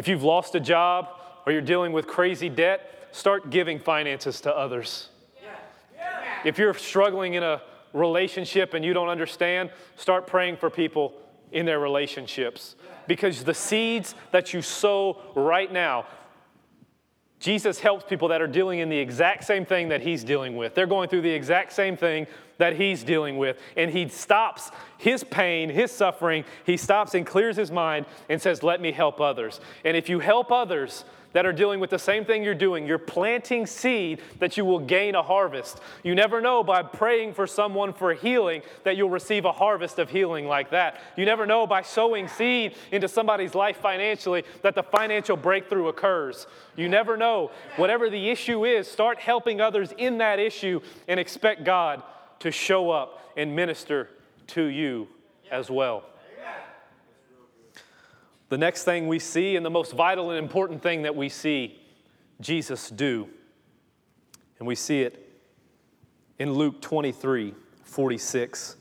If 0.00 0.08
you've 0.08 0.22
lost 0.22 0.54
a 0.54 0.60
job 0.60 1.10
or 1.44 1.52
you're 1.52 1.60
dealing 1.60 1.92
with 1.92 2.06
crazy 2.06 2.48
debt, 2.48 3.08
start 3.12 3.50
giving 3.50 3.78
finances 3.78 4.40
to 4.40 4.56
others. 4.56 5.10
If 6.42 6.56
you're 6.56 6.72
struggling 6.72 7.34
in 7.34 7.42
a 7.42 7.60
relationship 7.92 8.72
and 8.72 8.82
you 8.82 8.94
don't 8.94 9.10
understand, 9.10 9.68
start 9.96 10.26
praying 10.26 10.56
for 10.56 10.70
people 10.70 11.12
in 11.52 11.66
their 11.66 11.80
relationships. 11.80 12.76
Because 13.08 13.44
the 13.44 13.52
seeds 13.52 14.14
that 14.30 14.54
you 14.54 14.62
sow 14.62 15.20
right 15.34 15.70
now, 15.70 16.06
Jesus 17.38 17.78
helps 17.78 18.06
people 18.08 18.28
that 18.28 18.40
are 18.40 18.46
dealing 18.46 18.78
in 18.78 18.88
the 18.88 18.96
exact 18.96 19.44
same 19.44 19.66
thing 19.66 19.90
that 19.90 20.00
he's 20.00 20.24
dealing 20.24 20.56
with. 20.56 20.74
They're 20.74 20.86
going 20.86 21.10
through 21.10 21.20
the 21.20 21.30
exact 21.30 21.74
same 21.74 21.98
thing 21.98 22.26
that 22.60 22.76
he's 22.76 23.02
dealing 23.02 23.36
with. 23.36 23.58
And 23.76 23.90
he 23.90 24.08
stops 24.08 24.70
his 24.98 25.24
pain, 25.24 25.68
his 25.70 25.90
suffering. 25.90 26.44
He 26.64 26.76
stops 26.76 27.14
and 27.14 27.26
clears 27.26 27.56
his 27.56 27.70
mind 27.70 28.06
and 28.28 28.40
says, 28.40 28.62
Let 28.62 28.80
me 28.80 28.92
help 28.92 29.20
others. 29.20 29.60
And 29.84 29.96
if 29.96 30.08
you 30.08 30.20
help 30.20 30.52
others, 30.52 31.04
that 31.32 31.46
are 31.46 31.52
dealing 31.52 31.80
with 31.80 31.90
the 31.90 31.98
same 31.98 32.24
thing 32.24 32.42
you're 32.42 32.54
doing. 32.54 32.86
You're 32.86 32.98
planting 32.98 33.66
seed 33.66 34.20
that 34.38 34.56
you 34.56 34.64
will 34.64 34.80
gain 34.80 35.14
a 35.14 35.22
harvest. 35.22 35.80
You 36.02 36.14
never 36.14 36.40
know 36.40 36.64
by 36.64 36.82
praying 36.82 37.34
for 37.34 37.46
someone 37.46 37.92
for 37.92 38.14
healing 38.14 38.62
that 38.84 38.96
you'll 38.96 39.10
receive 39.10 39.44
a 39.44 39.52
harvest 39.52 39.98
of 39.98 40.10
healing 40.10 40.46
like 40.46 40.70
that. 40.70 41.00
You 41.16 41.24
never 41.24 41.46
know 41.46 41.66
by 41.66 41.82
sowing 41.82 42.26
seed 42.26 42.74
into 42.90 43.08
somebody's 43.08 43.54
life 43.54 43.76
financially 43.76 44.44
that 44.62 44.74
the 44.74 44.82
financial 44.82 45.36
breakthrough 45.36 45.88
occurs. 45.88 46.46
You 46.76 46.88
never 46.88 47.16
know. 47.16 47.50
Whatever 47.76 48.10
the 48.10 48.30
issue 48.30 48.64
is, 48.64 48.88
start 48.88 49.18
helping 49.18 49.60
others 49.60 49.92
in 49.96 50.18
that 50.18 50.38
issue 50.38 50.80
and 51.06 51.20
expect 51.20 51.64
God 51.64 52.02
to 52.40 52.50
show 52.50 52.90
up 52.90 53.32
and 53.36 53.54
minister 53.54 54.10
to 54.48 54.64
you 54.64 55.08
as 55.50 55.70
well. 55.70 56.04
The 58.48 58.58
next 58.58 58.82
thing 58.82 59.06
we 59.06 59.20
see, 59.20 59.54
and 59.54 59.64
the 59.64 59.70
most 59.70 59.92
vital 59.92 60.30
and 60.30 60.38
important 60.38 60.82
thing 60.82 61.02
that 61.02 61.14
we 61.14 61.28
see 61.28 61.80
Jesus 62.40 62.90
do, 62.90 63.28
and 64.58 64.66
we 64.66 64.74
see 64.74 65.02
it 65.02 65.30
in 66.38 66.52
Luke 66.54 66.82
23 66.82 67.54
46. 67.84 68.76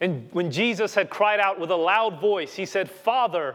And 0.00 0.28
when 0.32 0.50
Jesus 0.50 0.94
had 0.94 1.08
cried 1.08 1.40
out 1.40 1.58
with 1.58 1.70
a 1.70 1.76
loud 1.76 2.20
voice, 2.20 2.54
he 2.54 2.66
said, 2.66 2.90
Father, 2.90 3.54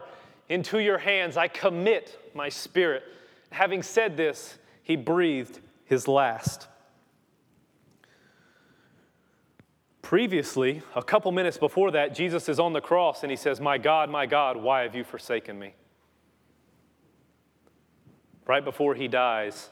into 0.49 0.79
your 0.79 0.97
hands 0.97 1.37
I 1.37 1.47
commit 1.47 2.31
my 2.33 2.49
spirit. 2.49 3.03
Having 3.51 3.83
said 3.83 4.17
this, 4.17 4.57
he 4.83 4.95
breathed 4.95 5.59
his 5.85 6.07
last. 6.07 6.67
Previously, 10.11 10.81
a 10.93 11.01
couple 11.01 11.31
minutes 11.31 11.57
before 11.57 11.91
that, 11.91 12.13
Jesus 12.13 12.49
is 12.49 12.59
on 12.59 12.73
the 12.73 12.81
cross 12.81 13.23
and 13.23 13.31
he 13.31 13.37
says, 13.37 13.61
My 13.61 13.77
God, 13.77 14.09
my 14.09 14.25
God, 14.25 14.57
why 14.57 14.81
have 14.81 14.93
you 14.93 15.05
forsaken 15.05 15.57
me? 15.57 15.73
Right 18.45 18.61
before 18.61 18.93
he 18.93 19.07
dies, 19.07 19.69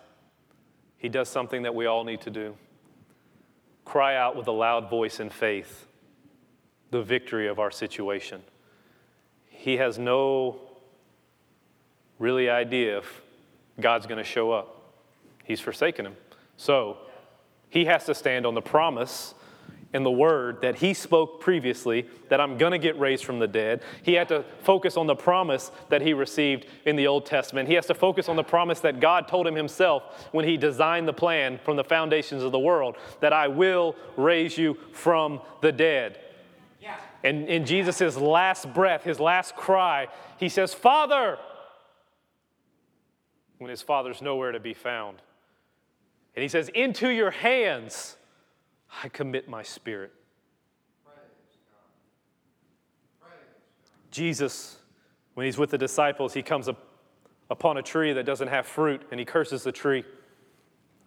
he 0.97 1.09
does 1.09 1.27
something 1.27 1.63
that 1.63 1.75
we 1.75 1.87
all 1.87 2.05
need 2.05 2.21
to 2.21 2.29
do 2.29 2.55
cry 3.83 4.15
out 4.15 4.37
with 4.37 4.47
a 4.47 4.51
loud 4.53 4.89
voice 4.89 5.19
in 5.19 5.29
faith 5.29 5.87
the 6.89 7.01
victory 7.01 7.49
of 7.49 7.59
our 7.59 7.69
situation. 7.69 8.41
He 9.49 9.75
has 9.75 9.99
no 9.99 10.61
really 12.17 12.49
idea 12.49 12.99
if 12.99 13.21
God's 13.77 14.05
going 14.05 14.19
to 14.19 14.23
show 14.23 14.53
up. 14.53 14.93
He's 15.43 15.59
forsaken 15.59 16.05
him. 16.05 16.15
So 16.55 16.95
he 17.69 17.83
has 17.83 18.05
to 18.05 18.15
stand 18.15 18.45
on 18.45 18.53
the 18.53 18.61
promise 18.61 19.33
and 19.93 20.05
the 20.05 20.11
word 20.11 20.61
that 20.61 20.75
he 20.75 20.93
spoke 20.93 21.41
previously 21.41 22.07
that 22.29 22.39
I'm 22.39 22.57
going 22.57 22.73
to 22.73 22.77
get 22.77 22.99
raised 22.99 23.25
from 23.25 23.39
the 23.39 23.47
dead. 23.47 23.81
He 24.03 24.13
had 24.13 24.27
to 24.29 24.45
focus 24.61 24.97
on 24.97 25.07
the 25.07 25.15
promise 25.15 25.71
that 25.89 26.01
he 26.01 26.13
received 26.13 26.67
in 26.85 26.95
the 26.95 27.07
Old 27.07 27.25
Testament. 27.25 27.67
He 27.67 27.73
has 27.73 27.87
to 27.87 27.95
focus 27.95 28.29
on 28.29 28.35
the 28.35 28.43
promise 28.43 28.79
that 28.81 28.99
God 28.99 29.27
told 29.27 29.47
him 29.47 29.55
himself 29.55 30.27
when 30.31 30.45
he 30.45 30.57
designed 30.57 31.07
the 31.07 31.13
plan 31.13 31.59
from 31.63 31.75
the 31.75 31.83
foundations 31.83 32.43
of 32.43 32.51
the 32.51 32.59
world 32.59 32.97
that 33.19 33.33
I 33.33 33.47
will 33.47 33.95
raise 34.15 34.57
you 34.57 34.77
from 34.93 35.41
the 35.61 35.71
dead. 35.71 36.19
Yeah. 36.79 36.95
And 37.23 37.47
in 37.47 37.65
Jesus' 37.65 38.15
last 38.15 38.71
breath, 38.73 39.03
his 39.03 39.19
last 39.19 39.55
cry, 39.55 40.07
he 40.37 40.49
says, 40.49 40.73
Father, 40.73 41.39
when 43.57 43.71
his 43.71 43.81
father's 43.81 44.21
nowhere 44.21 44.51
to 44.51 44.59
be 44.59 44.73
found. 44.73 45.21
And 46.35 46.43
he 46.43 46.47
says, 46.47 46.69
Into 46.69 47.09
your 47.09 47.31
hands 47.31 48.15
I 49.03 49.09
commit 49.09 49.47
my 49.47 49.63
spirit. 49.63 50.13
Jesus, 54.11 54.77
when 55.35 55.45
he's 55.45 55.57
with 55.57 55.69
the 55.69 55.77
disciples, 55.77 56.33
he 56.33 56.41
comes 56.41 56.67
up 56.67 56.83
upon 57.49 57.77
a 57.77 57.81
tree 57.81 58.13
that 58.13 58.25
doesn't 58.25 58.47
have 58.47 58.65
fruit 58.65 59.01
and 59.11 59.19
he 59.19 59.25
curses 59.25 59.63
the 59.63 59.71
tree. 59.71 60.03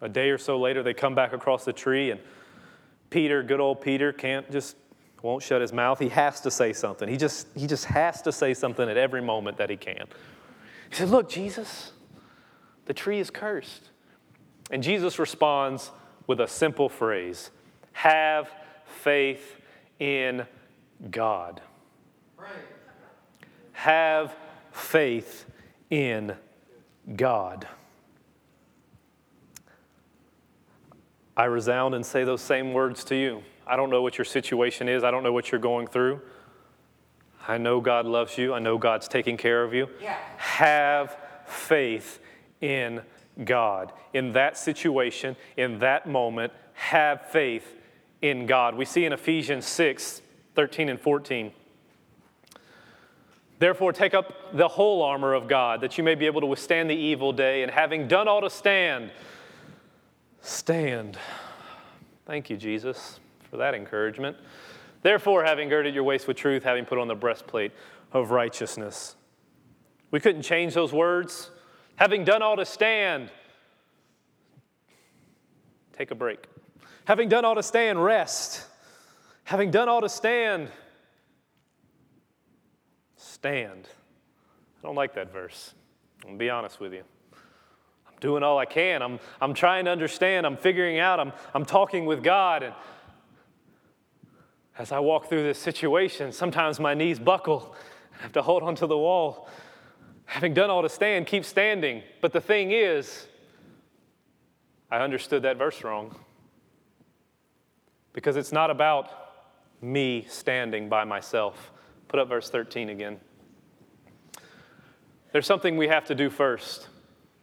A 0.01 0.09
day 0.09 0.29
or 0.29 0.37
so 0.37 0.59
later, 0.59 0.83
they 0.83 0.93
come 0.93 1.15
back 1.15 1.31
across 1.31 1.63
the 1.63 1.71
tree, 1.71 2.11
and 2.11 2.19
Peter, 3.09 3.41
good 3.41 3.61
old 3.61 3.79
Peter, 3.79 4.11
can't 4.11 4.51
just 4.51 4.75
won't 5.21 5.41
shut 5.41 5.61
his 5.61 5.71
mouth. 5.71 5.99
He 5.99 6.09
has 6.09 6.41
to 6.41 6.51
say 6.51 6.73
something. 6.73 7.07
He 7.07 7.15
just 7.15 7.47
he 7.55 7.67
just 7.67 7.85
has 7.85 8.21
to 8.23 8.31
say 8.31 8.53
something 8.53 8.89
at 8.89 8.97
every 8.97 9.21
moment 9.21 9.57
that 9.57 9.69
he 9.69 9.77
can. 9.77 10.05
He 10.89 10.95
said, 10.95 11.09
"Look, 11.09 11.29
Jesus, 11.29 11.93
the 12.85 12.93
tree 12.93 13.19
is 13.19 13.29
cursed." 13.29 13.91
And 14.69 14.83
Jesus 14.83 15.19
responds 15.19 15.91
with 16.27 16.41
a 16.41 16.47
simple 16.47 16.89
phrase 16.89 17.51
have 17.93 18.51
faith 18.85 19.57
in 19.99 20.45
God. 21.09 21.61
Praise. 22.37 22.51
Have 23.73 24.35
faith 24.71 25.45
in 25.89 26.35
God. 27.15 27.67
I 31.35 31.45
resound 31.45 31.95
and 31.95 32.05
say 32.05 32.23
those 32.23 32.41
same 32.41 32.73
words 32.73 33.03
to 33.05 33.15
you. 33.15 33.43
I 33.65 33.75
don't 33.75 33.89
know 33.89 34.01
what 34.01 34.17
your 34.17 34.25
situation 34.25 34.89
is, 34.89 35.03
I 35.03 35.11
don't 35.11 35.23
know 35.23 35.33
what 35.33 35.51
you're 35.51 35.61
going 35.61 35.87
through. 35.87 36.21
I 37.47 37.57
know 37.57 37.81
God 37.81 38.05
loves 38.05 38.37
you, 38.37 38.53
I 38.53 38.59
know 38.59 38.77
God's 38.77 39.07
taking 39.07 39.37
care 39.37 39.63
of 39.63 39.73
you. 39.73 39.89
Yeah. 40.01 40.17
Have 40.37 41.17
faith 41.45 42.19
in 42.61 43.01
God. 43.43 43.91
In 44.13 44.33
that 44.33 44.57
situation, 44.57 45.35
in 45.57 45.79
that 45.79 46.07
moment, 46.07 46.53
have 46.73 47.29
faith 47.29 47.75
in 48.23 48.47
God. 48.47 48.75
We 48.75 48.85
see 48.85 49.05
in 49.05 49.13
Ephesians 49.13 49.67
6 49.67 50.21
13 50.55 50.89
and 50.89 50.99
14. 50.99 51.51
Therefore, 53.59 53.91
take 53.91 54.13
up 54.13 54.55
the 54.55 54.67
whole 54.67 55.01
armor 55.01 55.33
of 55.33 55.47
God, 55.47 55.81
that 55.81 55.97
you 55.97 56.03
may 56.03 56.15
be 56.15 56.25
able 56.25 56.41
to 56.41 56.47
withstand 56.47 56.89
the 56.89 56.95
evil 56.95 57.33
day, 57.33 57.63
and 57.63 57.71
having 57.71 58.07
done 58.07 58.27
all 58.27 58.41
to 58.41 58.49
stand, 58.49 59.09
stand. 60.41 61.17
Thank 62.25 62.49
you, 62.49 62.57
Jesus, 62.57 63.19
for 63.49 63.57
that 63.57 63.73
encouragement. 63.73 64.37
Therefore, 65.01 65.43
having 65.43 65.69
girded 65.69 65.95
your 65.95 66.03
waist 66.03 66.27
with 66.27 66.37
truth, 66.37 66.63
having 66.63 66.85
put 66.85 66.97
on 66.97 67.07
the 67.07 67.15
breastplate 67.15 67.71
of 68.11 68.31
righteousness. 68.31 69.15
We 70.11 70.19
couldn't 70.19 70.43
change 70.43 70.73
those 70.73 70.93
words. 70.93 71.49
Having 71.95 72.25
done 72.25 72.41
all 72.41 72.55
to 72.57 72.65
stand, 72.65 73.29
take 75.97 76.11
a 76.11 76.15
break. 76.15 76.47
Having 77.05 77.29
done 77.29 77.45
all 77.45 77.55
to 77.55 77.63
stand, 77.63 78.03
rest. 78.03 78.65
Having 79.43 79.71
done 79.71 79.89
all 79.89 80.01
to 80.01 80.09
stand, 80.09 80.69
stand. 83.17 83.87
I 84.79 84.87
don't 84.87 84.95
like 84.95 85.15
that 85.15 85.31
verse. 85.31 85.73
To 86.21 86.37
be 86.37 86.49
honest 86.49 86.79
with 86.79 86.93
you. 86.93 87.03
I'm 88.07 88.13
doing 88.21 88.43
all 88.43 88.57
I 88.57 88.65
can. 88.65 89.01
I'm, 89.01 89.19
I'm 89.41 89.53
trying 89.53 89.85
to 89.85 89.91
understand. 89.91 90.45
I'm 90.45 90.55
figuring 90.55 90.99
out. 90.99 91.19
I'm, 91.19 91.33
I'm 91.53 91.65
talking 91.65 92.05
with 92.05 92.23
God. 92.23 92.63
And 92.63 92.73
as 94.77 94.93
I 94.93 94.99
walk 94.99 95.27
through 95.27 95.43
this 95.43 95.59
situation, 95.59 96.31
sometimes 96.31 96.79
my 96.79 96.93
knees 96.93 97.19
buckle. 97.19 97.75
I 98.17 98.23
have 98.23 98.31
to 98.33 98.41
hold 98.41 98.63
onto 98.63 98.87
the 98.87 98.97
wall. 98.97 99.49
Having 100.25 100.53
done 100.53 100.69
all 100.69 100.81
to 100.81 100.89
stand, 100.89 101.27
keep 101.27 101.43
standing. 101.43 102.01
But 102.21 102.31
the 102.31 102.39
thing 102.39 102.71
is, 102.71 103.27
I 104.89 104.99
understood 104.99 105.43
that 105.43 105.57
verse 105.57 105.83
wrong. 105.83 106.15
Because 108.13 108.37
it's 108.37 108.51
not 108.51 108.69
about 108.69 109.09
me 109.81 110.25
standing 110.29 110.87
by 110.87 111.03
myself. 111.03 111.71
Put 112.07 112.19
up 112.19 112.29
verse 112.29 112.49
13 112.49 112.89
again. 112.89 113.19
There's 115.31 115.47
something 115.47 115.77
we 115.77 115.87
have 115.87 116.05
to 116.05 116.15
do 116.15 116.29
first. 116.29 116.87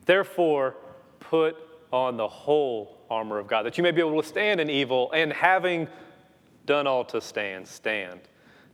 Therefore, 0.07 0.77
put 1.19 1.57
on 1.93 2.17
the 2.17 2.29
whole 2.29 2.99
armor 3.11 3.39
of 3.39 3.49
God, 3.49 3.65
that 3.65 3.77
you 3.77 3.83
may 3.83 3.91
be 3.91 4.01
able 4.01 4.23
to 4.23 4.27
stand 4.27 4.61
in 4.61 4.71
evil, 4.71 5.11
and 5.13 5.33
having 5.33 5.89
done 6.67 6.87
all 6.87 7.05
to 7.07 7.21
stand, 7.21 7.67
stand. 7.67 8.21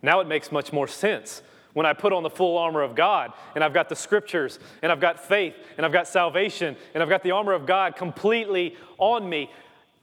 Now 0.02 0.20
it 0.20 0.28
makes 0.28 0.52
much 0.52 0.72
more 0.72 0.86
sense 0.86 1.42
when 1.72 1.86
I 1.86 1.92
put 1.92 2.12
on 2.12 2.22
the 2.22 2.30
full 2.30 2.58
armor 2.58 2.82
of 2.82 2.94
God 2.94 3.32
and 3.54 3.62
I've 3.62 3.74
got 3.74 3.88
the 3.88 3.96
scriptures 3.96 4.58
and 4.82 4.90
I've 4.90 5.00
got 5.00 5.22
faith 5.22 5.54
and 5.76 5.84
I've 5.84 5.92
got 5.92 6.08
salvation 6.08 6.76
and 6.94 7.02
I've 7.02 7.08
got 7.08 7.22
the 7.22 7.32
armor 7.32 7.52
of 7.52 7.66
God 7.66 7.96
completely 7.96 8.76
on 8.98 9.28
me. 9.28 9.50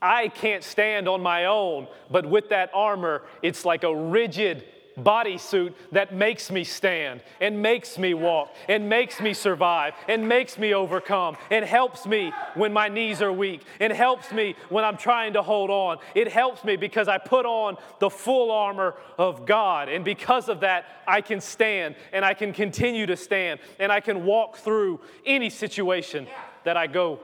I 0.04 0.28
can't 0.28 0.62
stand 0.62 1.08
on 1.08 1.22
my 1.22 1.46
own, 1.46 1.88
but 2.10 2.28
with 2.28 2.50
that 2.50 2.70
armor, 2.74 3.22
it's 3.40 3.64
like 3.64 3.84
a 3.84 3.96
rigid 3.96 4.62
bodysuit 4.98 5.72
that 5.92 6.14
makes 6.14 6.50
me 6.50 6.62
stand 6.62 7.22
and 7.40 7.62
makes 7.62 7.96
me 7.98 8.12
walk 8.12 8.54
and 8.68 8.86
makes 8.86 9.18
me 9.18 9.32
survive 9.32 9.94
and 10.06 10.28
makes 10.28 10.58
me 10.58 10.74
overcome 10.74 11.38
and 11.50 11.64
helps 11.64 12.04
me 12.04 12.34
when 12.52 12.70
my 12.70 12.88
knees 12.88 13.22
are 13.22 13.32
weak 13.32 13.62
and 13.80 13.94
helps 13.94 14.30
me 14.30 14.54
when 14.68 14.84
I'm 14.84 14.98
trying 14.98 15.32
to 15.32 15.42
hold 15.42 15.70
on. 15.70 15.96
It 16.14 16.30
helps 16.30 16.64
me 16.64 16.76
because 16.76 17.08
I 17.08 17.16
put 17.16 17.46
on 17.46 17.78
the 17.98 18.10
full 18.10 18.50
armor 18.50 18.96
of 19.16 19.46
God. 19.46 19.88
And 19.88 20.04
because 20.04 20.50
of 20.50 20.60
that, 20.60 20.84
I 21.08 21.22
can 21.22 21.40
stand 21.40 21.96
and 22.12 22.26
I 22.26 22.34
can 22.34 22.52
continue 22.52 23.06
to 23.06 23.16
stand 23.16 23.58
and 23.78 23.90
I 23.90 24.00
can 24.00 24.26
walk 24.26 24.58
through 24.58 25.00
any 25.24 25.48
situation 25.48 26.26
that 26.64 26.76
I 26.76 26.88
go 26.88 27.20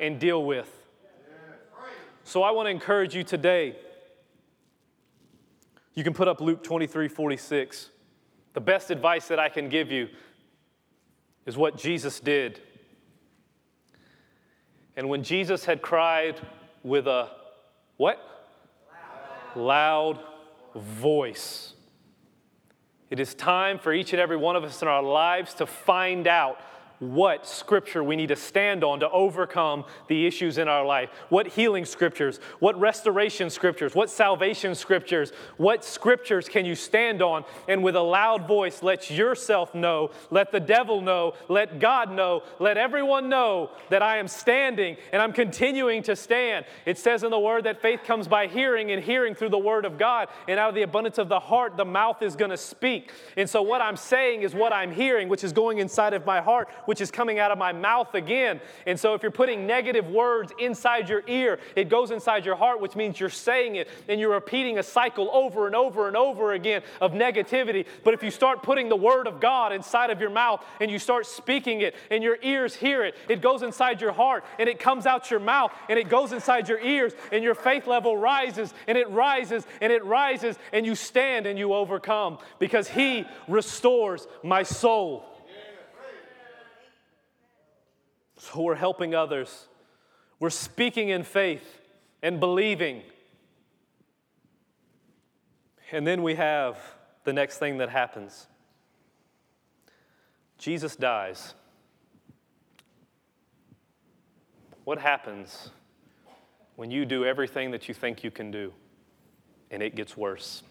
and 0.00 0.18
deal 0.18 0.42
with. 0.42 0.81
So 2.24 2.42
I 2.42 2.50
want 2.50 2.66
to 2.66 2.70
encourage 2.70 3.14
you 3.14 3.24
today 3.24 3.76
you 5.94 6.04
can 6.04 6.14
put 6.14 6.28
up 6.28 6.40
Luke 6.40 6.62
23 6.62 7.08
46. 7.08 7.90
The 8.54 8.60
best 8.60 8.90
advice 8.90 9.28
that 9.28 9.38
I 9.38 9.48
can 9.48 9.68
give 9.68 9.90
you 9.90 10.08
is 11.46 11.56
what 11.56 11.76
Jesus 11.76 12.20
did. 12.20 12.60
And 14.96 15.08
when 15.08 15.22
Jesus 15.22 15.64
had 15.64 15.80
cried 15.82 16.40
with 16.82 17.06
a 17.06 17.30
what? 17.96 18.18
Loud, 19.54 20.16
Loud 20.16 20.24
voice. 20.74 21.74
It 23.10 23.20
is 23.20 23.34
time 23.34 23.78
for 23.78 23.92
each 23.92 24.12
and 24.12 24.20
every 24.20 24.36
one 24.36 24.56
of 24.56 24.64
us 24.64 24.80
in 24.80 24.88
our 24.88 25.02
lives 25.02 25.54
to 25.54 25.66
find 25.66 26.26
out 26.26 26.58
what 27.02 27.48
scripture 27.48 28.04
we 28.04 28.14
need 28.14 28.28
to 28.28 28.36
stand 28.36 28.84
on 28.84 29.00
to 29.00 29.10
overcome 29.10 29.84
the 30.06 30.24
issues 30.24 30.56
in 30.56 30.68
our 30.68 30.84
life. 30.86 31.10
What 31.30 31.48
healing 31.48 31.84
scriptures, 31.84 32.38
what 32.60 32.78
restoration 32.78 33.50
scriptures, 33.50 33.92
what 33.92 34.08
salvation 34.08 34.76
scriptures, 34.76 35.32
what 35.56 35.84
scriptures 35.84 36.48
can 36.48 36.64
you 36.64 36.76
stand 36.76 37.20
on 37.20 37.44
and 37.66 37.82
with 37.82 37.96
a 37.96 38.00
loud 38.00 38.46
voice 38.46 38.84
let 38.84 39.10
yourself 39.10 39.74
know, 39.74 40.12
let 40.30 40.52
the 40.52 40.60
devil 40.60 41.00
know, 41.00 41.34
let 41.48 41.80
God 41.80 42.12
know, 42.12 42.44
let 42.60 42.76
everyone 42.76 43.28
know 43.28 43.70
that 43.90 44.00
I 44.00 44.18
am 44.18 44.28
standing 44.28 44.96
and 45.12 45.20
I'm 45.20 45.32
continuing 45.32 46.04
to 46.04 46.14
stand. 46.14 46.64
It 46.86 46.98
says 46.98 47.24
in 47.24 47.30
the 47.30 47.38
word 47.38 47.64
that 47.64 47.82
faith 47.82 48.04
comes 48.04 48.28
by 48.28 48.46
hearing 48.46 48.92
and 48.92 49.02
hearing 49.02 49.34
through 49.34 49.48
the 49.48 49.58
word 49.58 49.84
of 49.84 49.98
God. 49.98 50.28
And 50.46 50.60
out 50.60 50.68
of 50.68 50.76
the 50.76 50.82
abundance 50.82 51.18
of 51.18 51.28
the 51.28 51.40
heart, 51.40 51.76
the 51.76 51.84
mouth 51.84 52.22
is 52.22 52.36
going 52.36 52.52
to 52.52 52.56
speak. 52.56 53.10
And 53.36 53.50
so 53.50 53.60
what 53.60 53.80
I'm 53.80 53.96
saying 53.96 54.42
is 54.42 54.54
what 54.54 54.72
I'm 54.72 54.92
hearing, 54.92 55.28
which 55.28 55.42
is 55.42 55.52
going 55.52 55.78
inside 55.78 56.14
of 56.14 56.24
my 56.24 56.40
heart 56.40 56.68
which 56.92 57.00
is 57.00 57.10
coming 57.10 57.38
out 57.38 57.50
of 57.50 57.56
my 57.56 57.72
mouth 57.72 58.14
again. 58.14 58.60
And 58.84 59.00
so 59.00 59.14
if 59.14 59.22
you're 59.22 59.30
putting 59.30 59.66
negative 59.66 60.08
words 60.08 60.52
inside 60.58 61.08
your 61.08 61.22
ear, 61.26 61.58
it 61.74 61.88
goes 61.88 62.10
inside 62.10 62.44
your 62.44 62.54
heart, 62.54 62.82
which 62.82 62.94
means 62.94 63.18
you're 63.18 63.30
saying 63.30 63.76
it 63.76 63.88
and 64.08 64.20
you're 64.20 64.32
repeating 64.32 64.76
a 64.76 64.82
cycle 64.82 65.30
over 65.32 65.66
and 65.66 65.74
over 65.74 66.06
and 66.06 66.18
over 66.18 66.52
again 66.52 66.82
of 67.00 67.12
negativity. 67.12 67.86
But 68.04 68.12
if 68.12 68.22
you 68.22 68.30
start 68.30 68.62
putting 68.62 68.90
the 68.90 68.96
word 68.96 69.26
of 69.26 69.40
God 69.40 69.72
inside 69.72 70.10
of 70.10 70.20
your 70.20 70.28
mouth 70.28 70.62
and 70.80 70.90
you 70.90 70.98
start 70.98 71.24
speaking 71.24 71.80
it 71.80 71.94
and 72.10 72.22
your 72.22 72.36
ears 72.42 72.76
hear 72.76 73.02
it, 73.06 73.14
it 73.26 73.40
goes 73.40 73.62
inside 73.62 74.02
your 74.02 74.12
heart 74.12 74.44
and 74.58 74.68
it 74.68 74.78
comes 74.78 75.06
out 75.06 75.30
your 75.30 75.40
mouth 75.40 75.72
and 75.88 75.98
it 75.98 76.10
goes 76.10 76.32
inside 76.32 76.68
your 76.68 76.80
ears 76.80 77.14
and 77.32 77.42
your 77.42 77.54
faith 77.54 77.86
level 77.86 78.18
rises 78.18 78.74
and 78.86 78.98
it 78.98 79.08
rises 79.08 79.66
and 79.80 79.90
it 79.90 80.04
rises 80.04 80.58
and 80.74 80.84
you 80.84 80.94
stand 80.94 81.46
and 81.46 81.58
you 81.58 81.72
overcome 81.72 82.36
because 82.58 82.86
He 82.86 83.24
restores 83.48 84.28
my 84.42 84.62
soul. 84.62 85.31
So 88.42 88.60
we're 88.60 88.74
helping 88.74 89.14
others. 89.14 89.68
We're 90.40 90.50
speaking 90.50 91.10
in 91.10 91.22
faith 91.22 91.80
and 92.24 92.40
believing. 92.40 93.02
And 95.92 96.04
then 96.04 96.24
we 96.24 96.34
have 96.34 96.76
the 97.22 97.32
next 97.32 97.58
thing 97.58 97.78
that 97.78 97.88
happens 97.88 98.48
Jesus 100.58 100.96
dies. 100.96 101.54
What 104.82 104.98
happens 104.98 105.70
when 106.74 106.90
you 106.90 107.04
do 107.04 107.24
everything 107.24 107.70
that 107.70 107.86
you 107.86 107.94
think 107.94 108.24
you 108.24 108.32
can 108.32 108.50
do 108.50 108.72
and 109.70 109.84
it 109.84 109.94
gets 109.94 110.16
worse? 110.16 110.64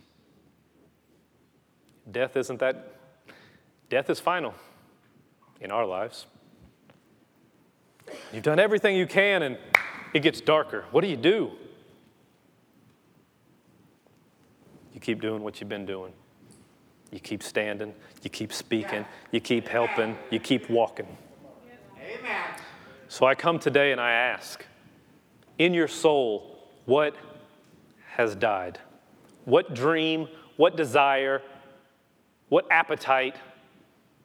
Death 2.12 2.36
isn't 2.36 2.60
that, 2.60 2.96
death 3.90 4.10
is 4.10 4.20
final 4.20 4.54
in 5.62 5.72
our 5.72 5.86
lives. 5.86 6.26
You've 8.34 8.44
done 8.44 8.60
everything 8.60 8.96
you 8.96 9.08
can 9.08 9.44
and 9.44 9.58
it 10.13 10.22
gets 10.22 10.39
darker. 10.41 10.86
What 10.91 11.02
do 11.02 11.08
you 11.08 11.17
do? 11.17 11.52
You 14.94 15.00
keep 15.00 15.22
doing 15.22 15.44
what 15.44 15.60
you've 15.60 15.70
been 15.70 15.86
doing. 15.86 16.13
You 17.12 17.20
keep 17.20 17.44
standing, 17.44 17.94
you 18.24 18.30
keep 18.30 18.54
speaking, 18.54 19.06
you 19.32 19.41
keep 19.41 19.67
helping, 19.67 20.17
you 20.30 20.39
keep 20.39 20.70
walking. 20.70 21.17
Amen. 21.98 22.44
So 23.10 23.26
I 23.26 23.36
come 23.36 23.60
today 23.60 23.91
and 23.91 24.00
I 24.00 24.12
ask 24.12 24.65
in 25.58 25.74
your 25.74 25.89
soul, 25.89 26.70
what 26.86 27.15
has 28.12 28.34
died? 28.36 28.80
What 29.44 29.74
dream, 29.74 30.30
what 30.56 30.78
desire, 30.78 31.41
what 32.48 32.65
appetite? 32.72 33.36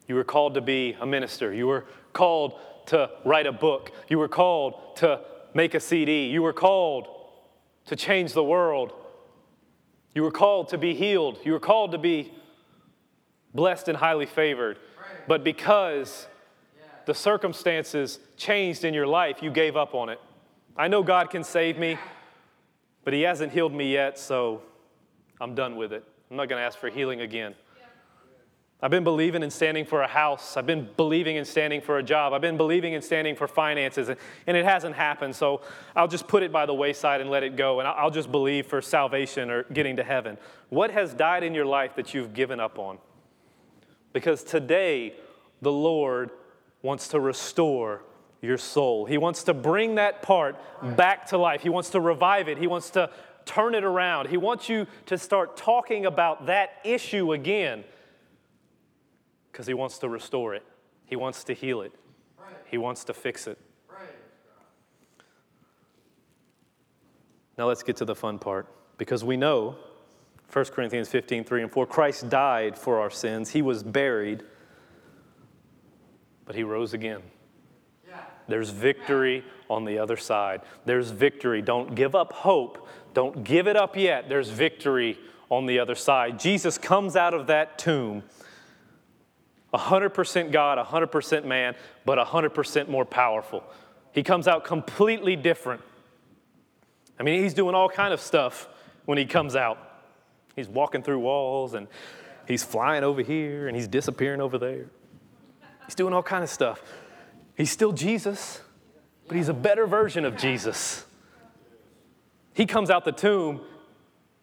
You 0.07 0.15
were 0.15 0.25
called 0.25 0.55
to 0.55 0.61
be 0.61 0.97
a 1.01 1.07
minister. 1.07 1.53
You 1.53 1.67
were 1.67 1.87
called 2.13 2.61
to 2.87 3.11
write 3.25 3.47
a 3.47 3.53
book. 3.53 3.93
You 4.09 4.19
were 4.19 4.29
called 4.29 4.97
to 4.97 5.21
make 5.55 5.75
a 5.75 5.81
CD. 5.81 6.29
You 6.29 6.43
were 6.43 6.53
called 6.53 7.09
to 7.87 7.97
change 7.97 8.33
the 8.33 8.45
world. 8.45 8.93
You 10.15 10.23
were 10.23 10.31
called 10.31 10.69
to 10.69 10.79
be 10.79 10.95
healed. 10.95 11.39
You 11.45 11.53
were 11.53 11.61
called 11.61 11.93
to 11.93 11.99
be 11.99 12.33
blessed 13.55 13.89
and 13.89 13.99
highly 13.99 14.27
favored. 14.27 14.79
But 15.27 15.45
because 15.45 16.27
the 17.07 17.15
circumstances 17.15 18.19
changed 18.37 18.85
in 18.85 18.95
your 18.95 19.07
life, 19.07 19.43
you 19.43 19.51
gave 19.51 19.77
up 19.77 19.95
on 19.95 20.09
it. 20.09 20.21
I 20.77 20.89
know 20.89 21.03
God 21.03 21.31
can 21.31 21.43
save 21.43 21.79
me, 21.79 21.99
but 23.05 23.15
He 23.15 23.23
hasn't 23.23 23.53
healed 23.53 23.73
me 23.73 23.93
yet, 23.93 24.19
so 24.19 24.63
I'm 25.41 25.55
done 25.55 25.77
with 25.77 25.93
it. 25.93 26.05
I'm 26.31 26.37
not 26.37 26.49
going 26.49 26.61
to 26.61 26.65
ask 26.65 26.79
for 26.79 26.91
healing 26.91 27.21
again. 27.21 27.55
I've 28.83 28.91
been 28.91 29.05
believing 29.05 29.43
and 29.43 29.51
standing 29.51 29.87
for 29.87 30.03
a 30.03 30.07
house. 30.07 30.57
I've 30.57 30.67
been 30.67 30.89
believing 30.99 31.39
and 31.39 31.47
standing 31.47 31.81
for 31.81 31.97
a 31.97 32.03
job. 32.03 32.35
I've 32.35 32.43
been 32.43 32.59
believing 32.59 32.95
and 32.95 33.03
standing 33.03 33.35
for 33.35 33.49
finances, 33.49 34.11
and 34.47 34.57
it 34.57 34.67
hasn't 34.67 34.95
happened. 34.95 35.35
So 35.35 35.63
I'll 35.95 36.09
just 36.09 36.29
put 36.29 36.43
it 36.43 36.53
by 36.53 36.67
the 36.67 36.75
wayside 36.75 37.23
and 37.23 37.31
let 37.31 37.43
it 37.43 37.57
go, 37.57 37.81
and 37.81 37.89
I'll 37.89 38.11
just 38.11 38.31
believe 38.31 38.67
for 38.67 38.83
salvation 38.83 39.51
or 39.51 39.63
getting 39.65 39.97
to 39.97 40.05
heaven. 40.05 40.37
What 40.69 40.91
has 40.91 41.15
died 41.15 41.43
in 41.43 41.55
your 41.55 41.65
life 41.65 41.97
that 41.97 42.13
you've 42.13 42.35
given 42.35 42.61
up 42.61 42.79
on? 42.79 42.99
Because 44.13 44.45
today, 44.45 45.15
the 45.63 45.73
Lord 45.73 46.31
wants 46.83 47.09
to 47.09 47.21
restore 47.21 48.03
your 48.43 48.59
soul. 48.59 49.07
He 49.07 49.17
wants 49.17 49.45
to 49.45 49.55
bring 49.55 49.95
that 49.95 50.21
part 50.21 50.57
back 50.97 51.27
to 51.29 51.39
life. 51.39 51.63
He 51.63 51.71
wants 51.71 51.91
to 51.91 52.01
revive 52.01 52.49
it. 52.49 52.59
He 52.59 52.67
wants 52.67 52.91
to 52.91 53.11
turn 53.47 53.75
it 53.75 53.85
around. 53.85 54.29
He 54.29 54.37
wants 54.37 54.69
you 54.69 54.87
to 55.07 55.17
start 55.17 55.57
talking 55.57 56.05
about 56.05 56.47
that 56.47 56.75
issue 56.85 57.33
again 57.33 57.83
because 59.57 59.67
He 59.67 59.73
wants 59.73 59.97
to 60.01 60.09
restore 60.11 60.55
it, 60.55 60.63
He 61.07 61.17
wants 61.17 61.43
to 61.45 61.55
heal 61.55 61.81
it, 61.81 61.93
He 62.67 62.77
wants 62.77 63.05
to 63.05 63.15
fix 63.15 63.47
it. 63.47 63.59
Now 67.57 67.67
let's 67.67 67.83
get 67.83 67.97
to 67.97 68.05
the 68.05 68.15
fun 68.15 68.39
part 68.39 68.67
because 68.99 69.25
we 69.25 69.39
know 69.39 69.77
1 70.53 70.65
Corinthians 70.67 71.09
15, 71.09 71.43
3 71.45 71.63
and 71.63 71.73
4. 71.73 71.87
Christ 71.87 72.29
died 72.29 72.77
for 72.77 73.01
our 73.01 73.09
sins. 73.09 73.49
He 73.49 73.63
was 73.63 73.83
buried, 73.83 74.43
but 76.45 76.55
he 76.55 76.63
rose 76.63 76.93
again. 76.93 77.23
There's 78.49 78.69
victory 78.69 79.43
on 79.71 79.87
the 79.87 79.99
other 79.99 80.19
side. 80.19 80.61
There's 80.85 81.11
victory. 81.11 81.63
Don't 81.63 81.95
give 81.95 82.15
up 82.15 82.35
hope. 82.35 82.87
Don't 83.15 83.43
give 83.43 83.67
it 83.67 83.77
up 83.77 83.97
yet. 83.97 84.29
There's 84.29 84.51
victory 84.51 85.19
on 85.49 85.65
the 85.65 85.79
other 85.79 85.95
side. 85.95 86.39
Jesus 86.39 86.77
comes 86.77 87.17
out 87.17 87.33
of 87.33 87.47
that 87.47 87.79
tomb 87.79 88.23
100% 89.77 90.53
God, 90.53 90.79
100% 90.79 91.45
man, 91.45 91.75
but 92.05 92.19
100% 92.19 92.89
more 92.89 93.05
powerful. 93.05 93.63
He 94.13 94.23
comes 94.23 94.49
out 94.49 94.65
completely 94.65 95.37
different. 95.37 95.83
I 97.19 97.23
mean, 97.23 97.43
he's 97.43 97.55
doing 97.55 97.75
all 97.75 97.89
kind 97.89 98.13
of 98.13 98.21
stuff 98.21 98.69
when 99.05 99.19
he 99.19 99.25
comes 99.25 99.57
out. 99.57 99.79
He's 100.55 100.69
walking 100.69 101.03
through 101.03 101.19
walls 101.21 101.75
and 101.75 101.87
he's 102.47 102.63
flying 102.63 103.05
over 103.05 103.23
here 103.23 103.69
and 103.69 103.77
he's 103.77 103.89
disappearing 103.89 104.41
over 104.41 104.59
there. 104.59 104.87
He's 105.85 105.95
doing 105.95 106.13
all 106.13 106.23
kind 106.23 106.43
of 106.43 106.51
stuff. 106.51 106.83
He's 107.57 107.71
still 107.71 107.93
Jesus, 107.93 108.61
but 109.29 109.37
he's 109.37 109.49
a 109.49 109.55
better 109.55 109.87
version 109.87 110.25
of 110.25 110.37
Jesus. 110.37 111.05
He 112.55 112.67
comes 112.67 112.91
out 112.91 113.05
the 113.05 113.13
tomb 113.13 113.61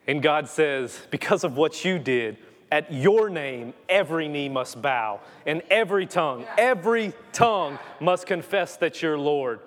and 0.08 0.22
God 0.22 0.48
says, 0.48 1.00
Because 1.10 1.44
of 1.44 1.58
what 1.58 1.84
you 1.84 2.00
did, 2.00 2.38
at 2.74 2.92
your 2.92 3.30
name, 3.30 3.72
every 3.88 4.28
knee 4.28 4.50
must 4.50 4.82
bow, 4.82 5.20
and 5.46 5.62
every 5.70 6.08
tongue, 6.08 6.44
every 6.58 7.14
tongue 7.32 7.78
must 8.00 8.26
confess 8.26 8.78
that 8.78 9.00
you're 9.00 9.16
Lord. 9.16 9.60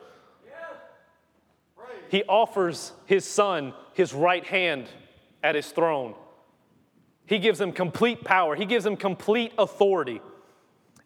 He 2.09 2.25
offers 2.25 2.91
his 3.05 3.25
son 3.25 3.75
his 3.95 4.13
right 4.13 4.45
hand 4.45 4.89
at 5.41 5.55
his 5.55 5.69
throne. 5.69 6.17
He 7.27 7.39
gives 7.39 7.61
him 7.61 7.71
complete 7.71 8.25
power, 8.25 8.57
he 8.57 8.67
gives 8.67 8.85
him 8.85 8.97
complete 8.97 9.53
authority. 9.57 10.21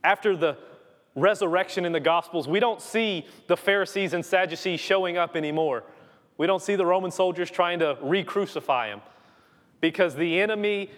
After 0.03 0.35
the 0.35 0.57
resurrection 1.15 1.85
in 1.85 1.93
the 1.93 2.01
Gospels, 2.01 2.49
we 2.49 2.61
don't 2.61 2.81
see 2.81 3.27
the 3.47 3.59
Pharisees 3.59 4.15
and 4.15 4.25
Sadducees 4.25 4.81
showing 4.81 5.19
up 5.19 5.37
anymore. 5.37 5.85
We 6.39 6.47
don't 6.47 6.63
see 6.63 6.77
the 6.77 6.87
Roman 6.87 7.11
soldiers 7.11 7.51
trying 7.51 7.81
to 7.81 7.99
re 8.01 8.25
crucify 8.25 8.89
him 8.89 9.03
because 9.83 10.15
the 10.15 10.41
enemy 10.41 10.89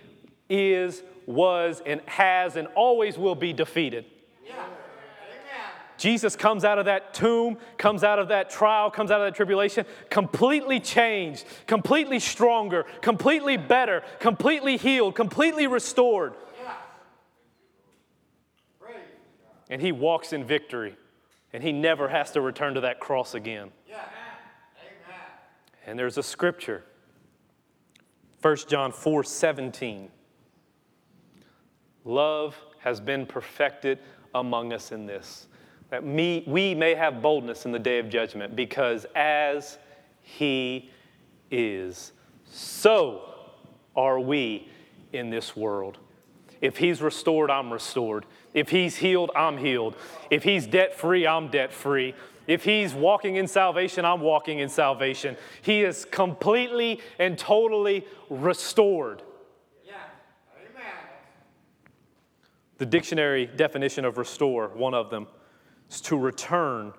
is, 0.53 1.03
was, 1.27 1.83
and 1.87 2.01
has, 2.07 2.57
and 2.57 2.69
always 2.75 3.17
will 3.17 3.35
be 3.35 3.53
defeated. 3.53 4.05
Jesus 5.97 6.35
comes 6.35 6.65
out 6.65 6.79
of 6.79 6.87
that 6.87 7.15
tomb, 7.15 7.59
comes 7.79 8.03
out 8.03 8.19
of 8.19 8.29
that 8.29 8.51
trial, 8.51 8.91
comes 8.91 9.11
out 9.11 9.21
of 9.21 9.27
that 9.27 9.37
tribulation, 9.37 9.87
completely 10.11 10.81
changed, 10.81 11.45
completely 11.67 12.19
stronger, 12.19 12.85
completely 13.01 13.57
better, 13.57 14.03
completely 14.19 14.77
healed, 14.77 15.15
completely 15.15 15.69
restored. 15.69 16.35
And 19.71 19.81
he 19.81 19.93
walks 19.93 20.33
in 20.33 20.45
victory, 20.45 20.97
and 21.53 21.63
he 21.63 21.73
never 21.73 22.09
has 22.09 22.33
to 22.33 22.41
return 22.41 22.75
to 22.75 22.81
that 22.81 22.99
cross 22.99 23.35
again. 23.35 23.71
And 25.87 25.99
there's 25.99 26.19
a 26.19 26.23
scripture 26.23 26.85
1 28.43 28.57
John 28.69 28.91
4 28.91 29.23
17. 29.23 30.09
Love 32.05 32.57
has 32.79 33.01
been 33.01 33.27
perfected 33.27 33.99
among 34.35 34.73
us 34.73 34.93
in 34.93 35.07
this, 35.07 35.47
that 35.91 36.05
me, 36.05 36.43
we 36.47 36.75
may 36.75 36.95
have 36.95 37.21
boldness 37.21 37.67
in 37.67 37.73
the 37.73 37.79
day 37.79 37.99
of 37.99 38.09
judgment, 38.09 38.57
because 38.57 39.07
as 39.15 39.79
He 40.23 40.91
is, 41.51 42.13
so 42.45 43.35
are 43.95 44.19
we 44.19 44.69
in 45.13 45.31
this 45.31 45.55
world. 45.55 45.99
If 46.61 46.79
He's 46.79 47.03
restored, 47.03 47.51
I'm 47.51 47.73
restored. 47.73 48.25
If 48.55 48.71
He's 48.71 48.97
healed, 48.97 49.31
I'm 49.37 49.59
healed. 49.59 49.97
If 50.31 50.45
He's 50.45 50.67
debt 50.67 50.99
free, 50.99 51.27
I'm 51.27 51.49
debt 51.49 51.73
free. 51.73 52.15
If 52.47 52.65
He's 52.65 52.95
walking 52.95 53.37
in 53.37 53.47
salvation, 53.47 54.05
I'm 54.05 54.21
walking 54.21 54.59
in 54.61 54.69
salvation. 54.69 55.37
He 55.61 55.83
is 55.83 56.05
completely 56.05 57.01
and 57.19 57.39
totally 57.39 58.07
restored. 58.31 59.23
Yeah. 59.87 59.95
Amen. 60.57 60.93
The 62.83 62.87
dictionary 62.87 63.47
definition 63.47 64.05
of 64.05 64.19
restore, 64.19 64.67
one 64.67 64.93
of 64.93 65.09
them, 65.09 65.29
is 65.89 66.01
to 66.01 66.19
return 66.19 66.93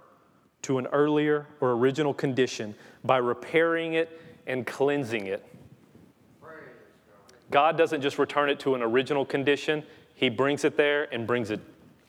to 0.61 0.77
an 0.77 0.87
earlier 0.87 1.45
or 1.59 1.73
original 1.73 2.13
condition 2.13 2.73
by 3.03 3.17
repairing 3.17 3.95
it 3.95 4.21
and 4.47 4.65
cleansing 4.65 5.27
it. 5.27 5.45
God. 7.51 7.77
Doesn't 7.77 7.99
just 7.99 8.17
return 8.17 8.49
it 8.49 8.61
to 8.61 8.75
an 8.75 8.81
original 8.81 9.25
condition, 9.25 9.83
He 10.15 10.29
brings 10.29 10.63
it 10.63 10.77
there 10.77 11.13
and 11.13 11.27
brings 11.27 11.51
it 11.51 11.59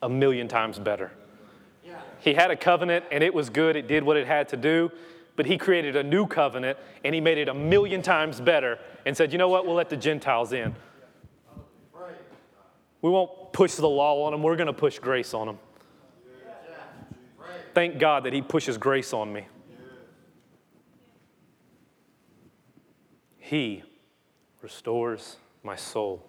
a 0.01 0.07
million 0.07 0.47
times 0.47 0.79
better. 0.79 1.11
He 2.21 2.33
had 2.33 2.51
a 2.51 2.55
covenant 2.55 3.03
and 3.11 3.21
it 3.25 3.33
was 3.33 3.49
good, 3.49 3.75
it 3.75 3.89
did 3.89 4.03
what 4.03 4.15
it 4.15 4.25
had 4.25 4.47
to 4.49 4.55
do, 4.55 4.89
but 5.35 5.45
He 5.45 5.57
created 5.57 5.97
a 5.97 6.03
new 6.03 6.27
covenant 6.27 6.79
and 7.03 7.13
He 7.13 7.19
made 7.19 7.39
it 7.39 7.49
a 7.49 7.53
million 7.53 8.01
times 8.01 8.39
better 8.39 8.79
and 9.05 9.17
said, 9.17 9.33
you 9.33 9.37
know 9.37 9.49
what, 9.49 9.65
we'll 9.65 9.75
let 9.75 9.89
the 9.89 9.97
Gentiles 9.97 10.53
in. 10.53 10.73
We 13.05 13.11
won't 13.11 13.53
push 13.53 13.75
the 13.75 13.87
law 13.87 14.25
on 14.25 14.31
them, 14.31 14.41
we're 14.41 14.55
going 14.55 14.65
to 14.65 14.73
push 14.73 14.97
grace 14.97 15.35
on 15.35 15.45
them. 15.45 15.59
Thank 17.75 17.99
God 17.99 18.23
that 18.23 18.33
He 18.33 18.41
pushes 18.41 18.79
grace 18.79 19.13
on 19.13 19.31
me. 19.31 19.45
He 23.37 23.83
restores 24.63 25.35
my 25.61 25.75
soul. 25.75 26.25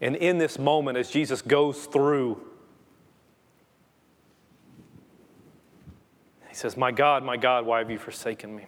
And 0.00 0.16
in 0.16 0.38
this 0.38 0.58
moment, 0.58 0.96
as 0.96 1.10
Jesus 1.10 1.42
goes 1.42 1.84
through, 1.84 2.40
he 6.48 6.54
says, 6.54 6.78
My 6.78 6.92
God, 6.92 7.24
my 7.24 7.36
God, 7.36 7.66
why 7.66 7.80
have 7.80 7.90
you 7.90 7.98
forsaken 7.98 8.56
me? 8.56 8.64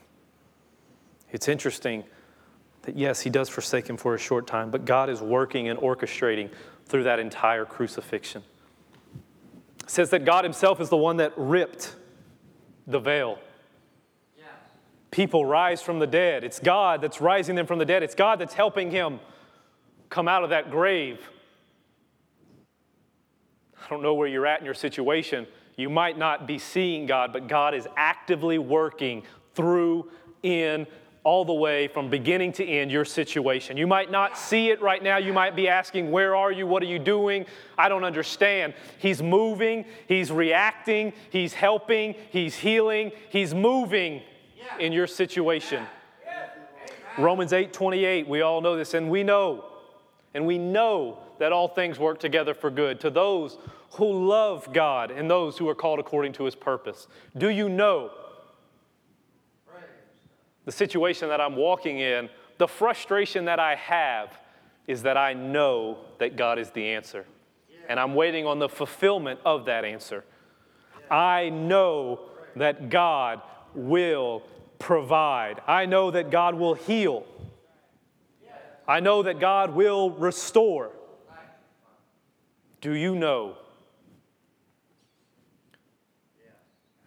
It's 1.32 1.48
interesting 1.48 2.04
that, 2.84 2.96
yes, 2.96 3.20
he 3.20 3.30
does 3.30 3.48
forsake 3.48 3.88
him 3.88 3.96
for 3.96 4.14
a 4.14 4.18
short 4.18 4.46
time, 4.46 4.70
but 4.70 4.84
God 4.84 5.10
is 5.10 5.20
working 5.20 5.68
and 5.68 5.78
orchestrating 5.78 6.50
through 6.86 7.04
that 7.04 7.18
entire 7.18 7.64
crucifixion. 7.64 8.42
It 9.82 9.90
says 9.90 10.10
that 10.10 10.24
God 10.24 10.44
himself 10.44 10.80
is 10.80 10.88
the 10.88 10.96
one 10.96 11.18
that 11.18 11.32
ripped 11.36 11.94
the 12.86 12.98
veil. 12.98 13.38
People 15.10 15.46
rise 15.46 15.80
from 15.80 16.00
the 16.00 16.08
dead. 16.08 16.42
It's 16.42 16.58
God 16.58 17.00
that's 17.00 17.20
rising 17.20 17.54
them 17.54 17.66
from 17.66 17.78
the 17.78 17.84
dead. 17.84 18.02
It's 18.02 18.16
God 18.16 18.40
that's 18.40 18.54
helping 18.54 18.90
him 18.90 19.20
come 20.10 20.26
out 20.26 20.42
of 20.42 20.50
that 20.50 20.72
grave. 20.72 21.20
I 23.80 23.88
don't 23.88 24.02
know 24.02 24.14
where 24.14 24.26
you're 24.26 24.46
at 24.46 24.58
in 24.58 24.64
your 24.64 24.74
situation. 24.74 25.46
You 25.76 25.88
might 25.88 26.18
not 26.18 26.48
be 26.48 26.58
seeing 26.58 27.06
God, 27.06 27.32
but 27.32 27.46
God 27.46 27.74
is 27.74 27.86
actively 27.96 28.58
working 28.58 29.22
through, 29.54 30.10
in, 30.42 30.84
all 31.24 31.44
the 31.46 31.54
way 31.54 31.88
from 31.88 32.10
beginning 32.10 32.52
to 32.52 32.64
end 32.64 32.92
your 32.92 33.04
situation. 33.04 33.78
You 33.78 33.87
might 33.87 34.10
not 34.10 34.37
see 34.37 34.68
it 34.68 34.80
right 34.82 35.02
now. 35.02 35.16
You 35.16 35.32
might 35.32 35.56
be 35.56 35.68
asking, 35.68 36.10
Where 36.10 36.37
are 36.37 36.52
you? 36.52 36.66
What 36.66 36.82
are 36.82 36.87
you 36.87 36.98
doing? 36.98 37.46
I 37.78 37.88
don't 37.88 38.04
understand. 38.04 38.74
He's 38.98 39.22
moving, 39.22 39.87
He's 40.06 40.30
reacting, 40.30 41.14
He's 41.30 41.54
helping, 41.54 42.14
He's 42.30 42.54
healing, 42.54 43.10
He's 43.30 43.54
moving 43.54 44.22
in 44.78 44.92
your 44.92 45.06
situation. 45.06 45.84
Romans 47.16 47.52
8 47.52 47.72
28, 47.72 48.28
we 48.28 48.42
all 48.42 48.60
know 48.60 48.76
this, 48.76 48.92
and 48.92 49.08
we 49.08 49.22
know, 49.22 49.64
and 50.34 50.46
we 50.46 50.58
know 50.58 51.18
that 51.38 51.52
all 51.52 51.68
things 51.68 51.98
work 51.98 52.18
together 52.20 52.54
for 52.54 52.70
good 52.70 53.00
to 53.00 53.10
those 53.10 53.56
who 53.92 54.26
love 54.26 54.72
God 54.72 55.10
and 55.10 55.30
those 55.30 55.56
who 55.56 55.68
are 55.68 55.74
called 55.74 56.00
according 56.00 56.32
to 56.34 56.44
his 56.44 56.54
purpose. 56.54 57.06
Do 57.37 57.48
you 57.48 57.68
know. 57.68 58.10
The 60.64 60.72
situation 60.72 61.29
that 61.29 61.40
I'm 61.40 61.57
walking 61.57 61.98
in? 61.98 62.29
The 62.59 62.68
frustration 62.68 63.46
that 63.46 63.58
I 63.58 63.75
have 63.75 64.38
is 64.87 65.02
that 65.02 65.17
I 65.17 65.33
know 65.33 65.98
that 66.19 66.37
God 66.37 66.58
is 66.58 66.71
the 66.71 66.87
answer, 66.88 67.25
and 67.88 67.98
I'm 67.98 68.15
waiting 68.15 68.46
on 68.46 68.58
the 68.58 68.69
fulfillment 68.69 69.40
of 69.44 69.65
that 69.67 69.85
answer. 69.85 70.25
I 71.10 71.48
know 71.48 72.21
that 72.56 72.90
God 72.90 73.42
will 73.75 74.42
provide. 74.79 75.60
I 75.67 75.87
know 75.87 76.10
that 76.10 76.31
God 76.31 76.54
will 76.54 76.75
heal. 76.75 77.27
I 78.87 79.00
know 79.00 79.23
that 79.23 79.40
God 79.40 79.75
will 79.75 80.10
restore. 80.10 80.90
Do 82.81 82.92
you 82.92 83.15
know? 83.15 83.56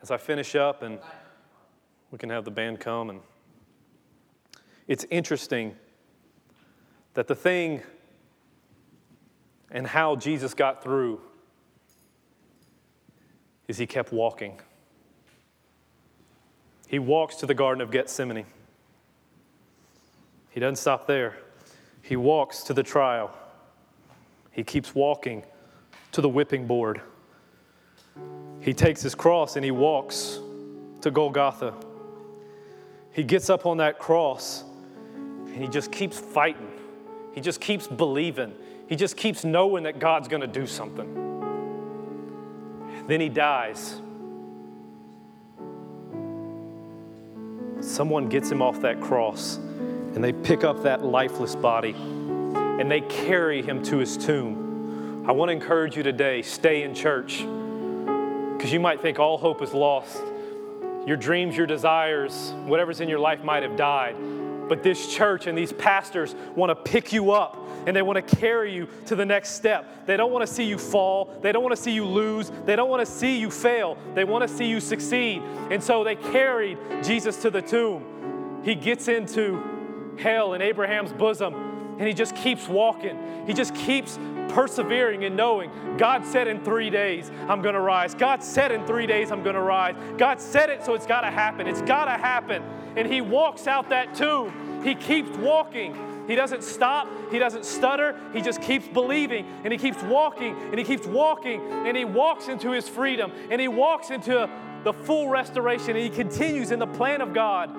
As 0.01 0.09
I 0.09 0.17
finish 0.17 0.55
up, 0.55 0.81
and 0.81 0.99
we 2.09 2.17
can 2.17 2.29
have 2.29 2.45
the 2.45 2.51
band 2.51 2.79
come, 2.79 3.11
and 3.11 3.19
it's 4.87 5.05
interesting 5.09 5.75
that 7.13 7.27
the 7.27 7.35
thing 7.35 7.81
and 9.71 9.85
how 9.85 10.15
Jesus 10.15 10.53
got 10.53 10.81
through 10.81 11.19
is 13.67 13.77
he 13.77 13.85
kept 13.85 14.13
walking. 14.13 14.59
He 16.87 16.99
walks 16.99 17.35
to 17.37 17.45
the 17.45 17.53
Garden 17.53 17.81
of 17.81 17.91
Gethsemane. 17.91 18.45
He 20.49 20.59
doesn't 20.59 20.77
stop 20.77 21.05
there. 21.05 21.37
He 22.01 22.15
walks 22.15 22.63
to 22.63 22.73
the 22.73 22.83
trial. 22.83 23.37
He 24.51 24.63
keeps 24.63 24.95
walking 24.95 25.43
to 26.13 26.21
the 26.21 26.29
whipping 26.29 26.65
board. 26.65 27.01
He 28.61 28.73
takes 28.73 29.01
his 29.01 29.13
cross 29.13 29.57
and 29.57 29.65
he 29.65 29.71
walks 29.71 30.39
to 31.01 31.11
Golgotha. 31.11 31.73
He 33.11 33.23
gets 33.23 33.49
up 33.49 33.65
on 33.65 33.77
that 33.77 33.99
cross 33.99 34.63
and 35.57 35.65
he 35.65 35.71
just 35.71 35.91
keeps 35.91 36.19
fighting. 36.19 36.71
He 37.33 37.41
just 37.41 37.59
keeps 37.59 37.87
believing. 37.87 38.53
He 38.87 38.95
just 38.95 39.17
keeps 39.17 39.43
knowing 39.43 39.85
that 39.85 39.97
God's 39.97 40.27
going 40.27 40.41
to 40.41 40.47
do 40.47 40.67
something. 40.67 41.15
Then 43.07 43.19
he 43.19 43.27
dies. 43.27 43.99
Someone 47.81 48.29
gets 48.29 48.51
him 48.51 48.61
off 48.61 48.81
that 48.81 49.01
cross 49.01 49.57
and 49.57 50.23
they 50.23 50.31
pick 50.31 50.63
up 50.63 50.83
that 50.83 51.03
lifeless 51.03 51.55
body 51.55 51.95
and 51.95 52.91
they 52.91 53.01
carry 53.01 53.63
him 53.63 53.81
to 53.85 53.97
his 53.97 54.15
tomb. 54.15 55.25
I 55.27 55.31
want 55.31 55.49
to 55.49 55.53
encourage 55.53 55.97
you 55.97 56.03
today 56.03 56.43
stay 56.43 56.83
in 56.83 56.93
church 56.93 57.39
because 57.39 58.71
you 58.71 58.79
might 58.79 59.01
think 59.01 59.17
all 59.17 59.39
hope 59.39 59.63
is 59.63 59.73
lost. 59.73 60.21
Your 61.07 61.17
dreams, 61.17 61.57
your 61.57 61.65
desires, 61.65 62.53
whatever's 62.65 63.01
in 63.01 63.09
your 63.09 63.17
life 63.17 63.43
might 63.43 63.63
have 63.63 63.75
died. 63.75 64.15
But 64.67 64.83
this 64.83 65.13
church 65.13 65.47
and 65.47 65.57
these 65.57 65.73
pastors 65.73 66.35
want 66.55 66.69
to 66.69 66.75
pick 66.75 67.13
you 67.13 67.31
up 67.31 67.57
and 67.85 67.95
they 67.95 68.01
want 68.01 68.15
to 68.15 68.35
carry 68.35 68.73
you 68.73 68.87
to 69.05 69.15
the 69.15 69.25
next 69.25 69.51
step. 69.51 70.05
They 70.05 70.17
don't 70.17 70.31
want 70.31 70.45
to 70.45 70.53
see 70.53 70.63
you 70.63 70.77
fall. 70.77 71.39
They 71.41 71.51
don't 71.51 71.63
want 71.63 71.75
to 71.75 71.81
see 71.81 71.91
you 71.91 72.05
lose. 72.05 72.51
They 72.65 72.75
don't 72.75 72.89
want 72.89 73.05
to 73.05 73.11
see 73.11 73.39
you 73.39 73.49
fail. 73.49 73.97
They 74.13 74.23
want 74.23 74.47
to 74.47 74.53
see 74.53 74.65
you 74.65 74.79
succeed. 74.79 75.41
And 75.71 75.81
so 75.81 76.03
they 76.03 76.15
carried 76.15 76.77
Jesus 77.01 77.41
to 77.43 77.49
the 77.49 77.61
tomb. 77.61 78.61
He 78.63 78.75
gets 78.75 79.07
into 79.07 80.15
hell 80.19 80.53
in 80.53 80.61
Abraham's 80.61 81.13
bosom 81.13 81.53
and 81.99 82.07
he 82.07 82.13
just 82.13 82.35
keeps 82.35 82.67
walking. 82.67 83.45
He 83.47 83.53
just 83.53 83.73
keeps 83.73 84.19
persevering 84.49 85.25
and 85.25 85.35
knowing 85.35 85.71
God 85.97 86.25
said 86.25 86.47
in 86.47 86.63
three 86.63 86.89
days, 86.89 87.31
I'm 87.47 87.61
going 87.61 87.75
to 87.75 87.81
rise. 87.81 88.13
God 88.13 88.43
said 88.43 88.71
in 88.71 88.85
three 88.85 89.07
days, 89.07 89.31
I'm 89.31 89.43
going 89.43 89.55
to 89.55 89.61
rise. 89.61 89.95
God 90.17 90.39
said 90.39 90.69
it, 90.69 90.83
so 90.83 90.93
it's 90.93 91.05
got 91.05 91.21
to 91.21 91.31
happen. 91.31 91.67
It's 91.67 91.81
got 91.81 92.05
to 92.05 92.11
happen. 92.11 92.63
And 92.97 93.11
he 93.11 93.21
walks 93.21 93.67
out 93.67 93.89
that 93.89 94.15
tomb. 94.15 94.81
He 94.83 94.95
keeps 94.95 95.37
walking. 95.37 96.25
He 96.27 96.35
doesn't 96.35 96.63
stop. 96.63 97.07
He 97.31 97.39
doesn't 97.39 97.63
stutter. 97.63 98.19
He 98.33 98.41
just 98.41 98.61
keeps 98.61 98.87
believing 98.87 99.45
and 99.63 99.71
he 99.71 99.79
keeps 99.79 100.01
walking 100.03 100.55
and 100.55 100.77
he 100.77 100.83
keeps 100.83 101.07
walking 101.07 101.61
and 101.61 101.95
he 101.95 102.03
walks 102.03 102.49
into 102.49 102.71
his 102.71 102.89
freedom 102.89 103.31
and 103.49 103.61
he 103.61 103.67
walks 103.67 104.09
into 104.09 104.49
the 104.83 104.93
full 104.93 105.29
restoration 105.29 105.91
and 105.91 105.99
he 105.99 106.09
continues 106.09 106.71
in 106.71 106.79
the 106.79 106.87
plan 106.87 107.21
of 107.21 107.33
God 107.33 107.69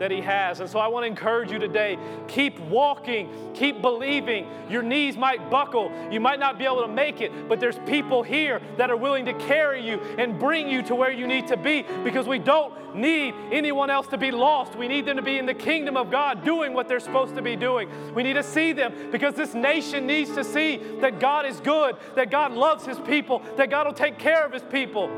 that 0.00 0.10
He 0.10 0.20
has. 0.22 0.60
And 0.60 0.68
so 0.68 0.80
I 0.80 0.88
want 0.88 1.04
to 1.04 1.06
encourage 1.06 1.52
you 1.52 1.58
today 1.58 1.96
keep 2.26 2.58
walking, 2.58 3.52
keep 3.54 3.80
believing. 3.80 4.48
Your 4.68 4.82
knees 4.82 5.16
might 5.16 5.50
buckle, 5.50 5.92
you 6.10 6.18
might 6.18 6.40
not 6.40 6.58
be 6.58 6.64
able 6.64 6.82
to 6.82 6.88
make 6.88 7.20
it, 7.20 7.48
but 7.48 7.60
there's 7.60 7.78
people 7.80 8.22
here 8.22 8.60
that 8.78 8.90
are 8.90 8.96
willing 8.96 9.26
to 9.26 9.34
carry 9.34 9.86
you 9.86 10.00
and 10.18 10.38
bring 10.38 10.68
you 10.68 10.82
to 10.82 10.94
where 10.94 11.12
you 11.12 11.26
need 11.26 11.46
to 11.48 11.56
be 11.56 11.84
because 12.02 12.26
we 12.26 12.38
don't 12.38 12.74
need 12.94 13.34
anyone 13.52 13.90
else 13.90 14.06
to 14.08 14.18
be 14.18 14.30
lost. 14.30 14.74
We 14.74 14.88
need 14.88 15.06
them 15.06 15.16
to 15.16 15.22
be 15.22 15.38
in 15.38 15.46
the 15.46 15.54
kingdom 15.54 15.96
of 15.96 16.10
God 16.10 16.44
doing 16.44 16.72
what 16.72 16.88
they're 16.88 16.98
supposed 16.98 17.36
to 17.36 17.42
be 17.42 17.54
doing. 17.54 17.88
We 18.14 18.22
need 18.22 18.34
to 18.34 18.42
see 18.42 18.72
them 18.72 19.10
because 19.12 19.34
this 19.34 19.54
nation 19.54 20.06
needs 20.06 20.34
to 20.34 20.42
see 20.42 20.78
that 21.00 21.20
God 21.20 21.46
is 21.46 21.60
good, 21.60 21.96
that 22.16 22.30
God 22.30 22.52
loves 22.52 22.86
His 22.86 22.98
people, 23.00 23.42
that 23.56 23.70
God 23.70 23.86
will 23.86 23.92
take 23.92 24.18
care 24.18 24.44
of 24.44 24.52
His 24.52 24.62
people. 24.62 25.10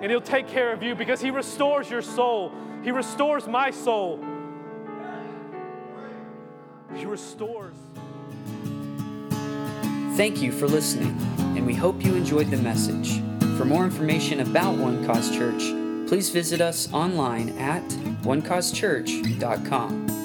And 0.00 0.10
He'll 0.10 0.20
take 0.20 0.46
care 0.48 0.72
of 0.72 0.82
you 0.82 0.94
because 0.94 1.20
He 1.20 1.30
restores 1.30 1.90
your 1.90 2.02
soul. 2.02 2.52
He 2.82 2.90
restores 2.90 3.46
my 3.46 3.70
soul. 3.70 4.24
He 6.94 7.04
restores. 7.04 7.74
Thank 10.16 10.40
you 10.40 10.50
for 10.50 10.66
listening, 10.66 11.14
and 11.56 11.66
we 11.66 11.74
hope 11.74 12.02
you 12.02 12.14
enjoyed 12.14 12.50
the 12.50 12.56
message. 12.56 13.20
For 13.58 13.66
more 13.66 13.84
information 13.84 14.40
about 14.40 14.76
One 14.78 15.04
Cause 15.04 15.30
Church, 15.30 15.62
please 16.08 16.30
visit 16.30 16.62
us 16.62 16.90
online 16.92 17.50
at 17.58 17.86
onecausechurch.com. 18.22 20.15